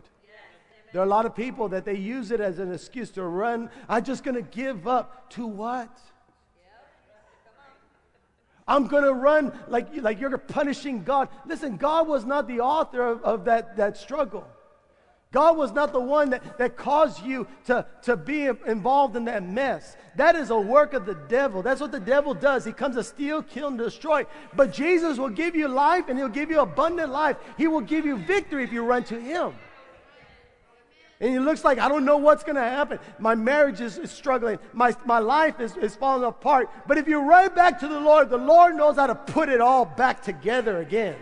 There 0.93 1.01
are 1.01 1.05
a 1.05 1.09
lot 1.09 1.25
of 1.25 1.35
people 1.35 1.69
that 1.69 1.85
they 1.85 1.95
use 1.95 2.31
it 2.31 2.39
as 2.39 2.59
an 2.59 2.73
excuse 2.73 3.11
to 3.11 3.23
run. 3.23 3.69
I'm 3.89 4.03
just 4.03 4.23
going 4.23 4.35
to 4.35 4.41
give 4.41 4.87
up. 4.87 5.29
To 5.31 5.45
what? 5.45 5.99
I'm 8.67 8.87
going 8.87 9.03
to 9.03 9.13
run 9.13 9.57
like, 9.67 9.89
like 9.97 10.19
you're 10.19 10.37
punishing 10.37 11.03
God. 11.03 11.29
Listen, 11.45 11.77
God 11.77 12.07
was 12.07 12.25
not 12.25 12.47
the 12.47 12.61
author 12.61 13.05
of, 13.05 13.23
of 13.23 13.45
that, 13.45 13.77
that 13.77 13.97
struggle. 13.97 14.47
God 15.31 15.57
was 15.57 15.73
not 15.73 15.91
the 15.91 15.99
one 15.99 16.29
that, 16.29 16.57
that 16.57 16.77
caused 16.77 17.23
you 17.23 17.47
to, 17.65 17.85
to 18.03 18.15
be 18.15 18.45
involved 18.45 19.15
in 19.17 19.25
that 19.25 19.43
mess. 19.43 19.97
That 20.15 20.35
is 20.35 20.49
a 20.51 20.59
work 20.59 20.93
of 20.93 21.05
the 21.05 21.15
devil. 21.15 21.61
That's 21.61 21.81
what 21.81 21.91
the 21.91 21.99
devil 21.99 22.33
does. 22.33 22.63
He 22.63 22.71
comes 22.71 22.95
to 22.95 23.03
steal, 23.03 23.43
kill, 23.43 23.67
and 23.67 23.77
destroy. 23.77 24.25
But 24.55 24.71
Jesus 24.71 25.17
will 25.17 25.29
give 25.29 25.55
you 25.55 25.67
life 25.67 26.07
and 26.07 26.17
he'll 26.17 26.29
give 26.29 26.49
you 26.49 26.61
abundant 26.61 27.11
life. 27.11 27.37
He 27.57 27.67
will 27.67 27.81
give 27.81 28.05
you 28.05 28.17
victory 28.17 28.63
if 28.63 28.71
you 28.71 28.83
run 28.83 29.03
to 29.05 29.19
him. 29.19 29.53
And 31.19 31.35
it 31.35 31.41
looks 31.41 31.63
like 31.63 31.79
I 31.79 31.89
don't 31.89 32.05
know 32.05 32.17
what's 32.17 32.43
going 32.43 32.55
to 32.55 32.61
happen. 32.61 32.99
My 33.19 33.35
marriage 33.35 33.81
is, 33.81 33.97
is, 33.97 34.11
struggling. 34.11 34.59
My, 34.71 34.95
my 35.05 35.19
life 35.19 35.59
is, 35.59 35.75
is 35.77 35.95
falling 35.95 36.23
apart. 36.23 36.69
But 36.87 36.97
if 36.99 37.07
you 37.07 37.19
run 37.19 37.53
back 37.53 37.79
to 37.79 37.87
the 37.87 37.99
Lord, 37.99 38.29
the 38.29 38.37
Lord 38.37 38.75
knows 38.75 38.97
how 38.97 39.07
to 39.07 39.15
put 39.15 39.49
it 39.49 39.59
all 39.59 39.83
back 39.83 40.21
together 40.21 40.79
again. 40.79 41.15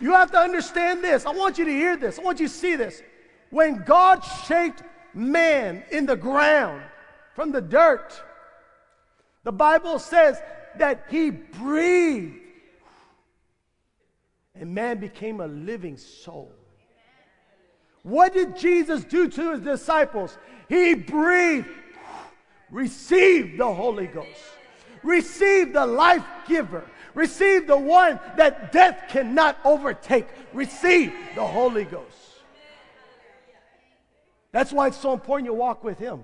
You 0.00 0.12
have 0.12 0.30
to 0.32 0.38
understand 0.38 1.02
this. 1.02 1.24
I 1.26 1.30
want 1.30 1.58
you 1.58 1.64
to 1.64 1.70
hear 1.70 1.96
this. 1.96 2.18
I 2.18 2.22
want 2.22 2.40
you 2.40 2.48
to 2.48 2.52
see 2.52 2.76
this. 2.76 3.02
When 3.50 3.82
God 3.84 4.20
shaped 4.46 4.82
man 5.14 5.82
in 5.90 6.06
the 6.06 6.16
ground 6.16 6.82
from 7.34 7.52
the 7.52 7.60
dirt, 7.60 8.22
the 9.44 9.52
Bible 9.52 9.98
says 9.98 10.38
that 10.78 11.06
he 11.08 11.30
breathed 11.30 12.40
and 14.54 14.74
man 14.74 14.98
became 14.98 15.40
a 15.40 15.46
living 15.46 15.96
soul. 15.96 16.50
What 18.02 18.32
did 18.32 18.56
Jesus 18.56 19.04
do 19.04 19.28
to 19.28 19.52
his 19.52 19.60
disciples? 19.60 20.38
He 20.68 20.94
breathed, 20.94 21.68
received 22.70 23.58
the 23.58 23.72
Holy 23.72 24.06
Ghost, 24.06 24.40
received 25.06 25.74
the 25.74 25.86
life 25.86 26.24
giver, 26.46 26.84
Receive 27.16 27.66
the 27.66 27.78
one 27.78 28.20
that 28.36 28.72
death 28.72 29.04
cannot 29.08 29.56
overtake, 29.64 30.26
receive 30.52 31.14
the 31.34 31.46
Holy 31.46 31.84
Ghost. 31.84 32.04
That's 34.52 34.70
why 34.70 34.88
it's 34.88 34.98
so 34.98 35.14
important 35.14 35.46
you 35.46 35.54
walk 35.54 35.82
with 35.82 35.98
him, 35.98 36.22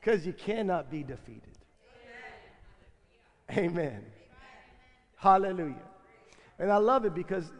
because 0.00 0.26
you 0.26 0.32
cannot 0.32 0.90
be 0.90 1.02
defeated. 1.02 1.58
Amen. 3.50 4.02
Hallelujah. 5.16 5.74
And 6.58 6.72
I 6.72 6.78
love 6.78 7.04
it 7.04 7.14
because 7.14 7.52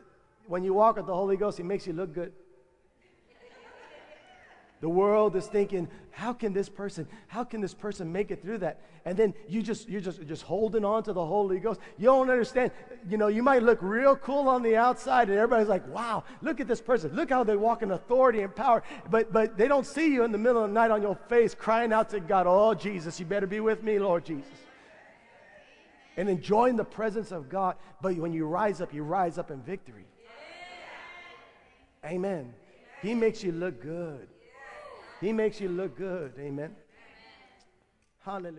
when 0.47 0.65
you 0.65 0.73
walk 0.73 0.97
with 0.97 1.07
the 1.07 1.15
Holy 1.15 1.37
Ghost, 1.37 1.59
He 1.59 1.65
makes 1.65 1.87
you 1.87 1.93
look 1.93 2.15
good. 2.15 2.33
The 4.83 4.89
world 4.89 5.37
is 5.37 5.47
thinking, 5.47 5.89
how 6.11 6.33
can 6.33 6.53
this 6.53 6.69
person, 6.69 7.07
how 7.29 7.45
can 7.45 7.61
this 7.61 7.73
person 7.73 8.11
make 8.11 8.33
it 8.33 8.43
through 8.43 8.59
that? 8.59 8.81
And 9.05 9.17
then 9.17 9.33
you 9.49 9.63
just 9.63 9.89
you're 9.89 10.01
just 10.01 10.27
just 10.27 10.43
holding 10.43 10.85
on 10.85 11.05
to 11.05 11.13
the 11.13 11.25
Holy 11.25 11.61
Ghost. 11.61 11.79
You 11.99 12.07
don't 12.07 12.29
understand. 12.29 12.73
You 13.09 13.17
know, 13.17 13.29
you 13.29 13.45
might 13.45 13.63
look 13.63 13.79
real 13.81 14.17
cool 14.17 14.49
on 14.49 14.61
the 14.61 14.77
outside, 14.77 15.29
and 15.29 15.39
everybody's 15.39 15.69
like, 15.69 15.87
wow, 15.87 16.25
look 16.41 16.61
at 16.61 16.67
this 16.67 16.81
person. 16.81 17.15
Look 17.15 17.31
how 17.31 17.45
they 17.45 17.57
walk 17.57 17.83
in 17.83 17.93
authority 17.93 18.43
and 18.43 18.55
power. 18.55 18.83
But 19.09 19.33
but 19.33 19.57
they 19.57 19.69
don't 19.69 19.87
see 19.87 20.13
you 20.13 20.25
in 20.25 20.33
the 20.33 20.39
middle 20.39 20.65
of 20.65 20.71
the 20.71 20.75
night 20.75 20.91
on 20.91 21.01
your 21.01 21.17
face 21.29 21.55
crying 21.55 21.93
out 21.93 22.11
to 22.11 22.19
God, 22.19 22.47
oh 22.49 22.75
Jesus, 22.75 23.21
you 23.21 23.25
better 23.25 23.47
be 23.47 23.61
with 23.61 23.85
me, 23.85 24.01
Lord 24.01 24.25
Jesus 24.25 24.51
and 26.19 26.29
enjoying 26.29 26.77
the 26.77 26.85
presence 26.85 27.33
of 27.33 27.49
God. 27.49 27.77
But 28.03 28.17
when 28.17 28.35
you 28.35 28.47
rise 28.47 28.83
up, 28.83 28.93
you 28.93 29.03
rise 29.03 29.39
up 29.39 29.51
in 29.51 29.63
victory. 29.63 30.05
Amen. 32.05 32.53
He 33.01 33.15
makes 33.15 33.43
you 33.43 33.53
look 33.53 33.81
good. 33.81 34.29
He 35.23 35.33
makes 35.33 35.61
you 35.61 35.69
look 35.69 35.97
good. 35.97 36.33
Amen. 36.37 36.75
Hallelujah. 38.25 38.59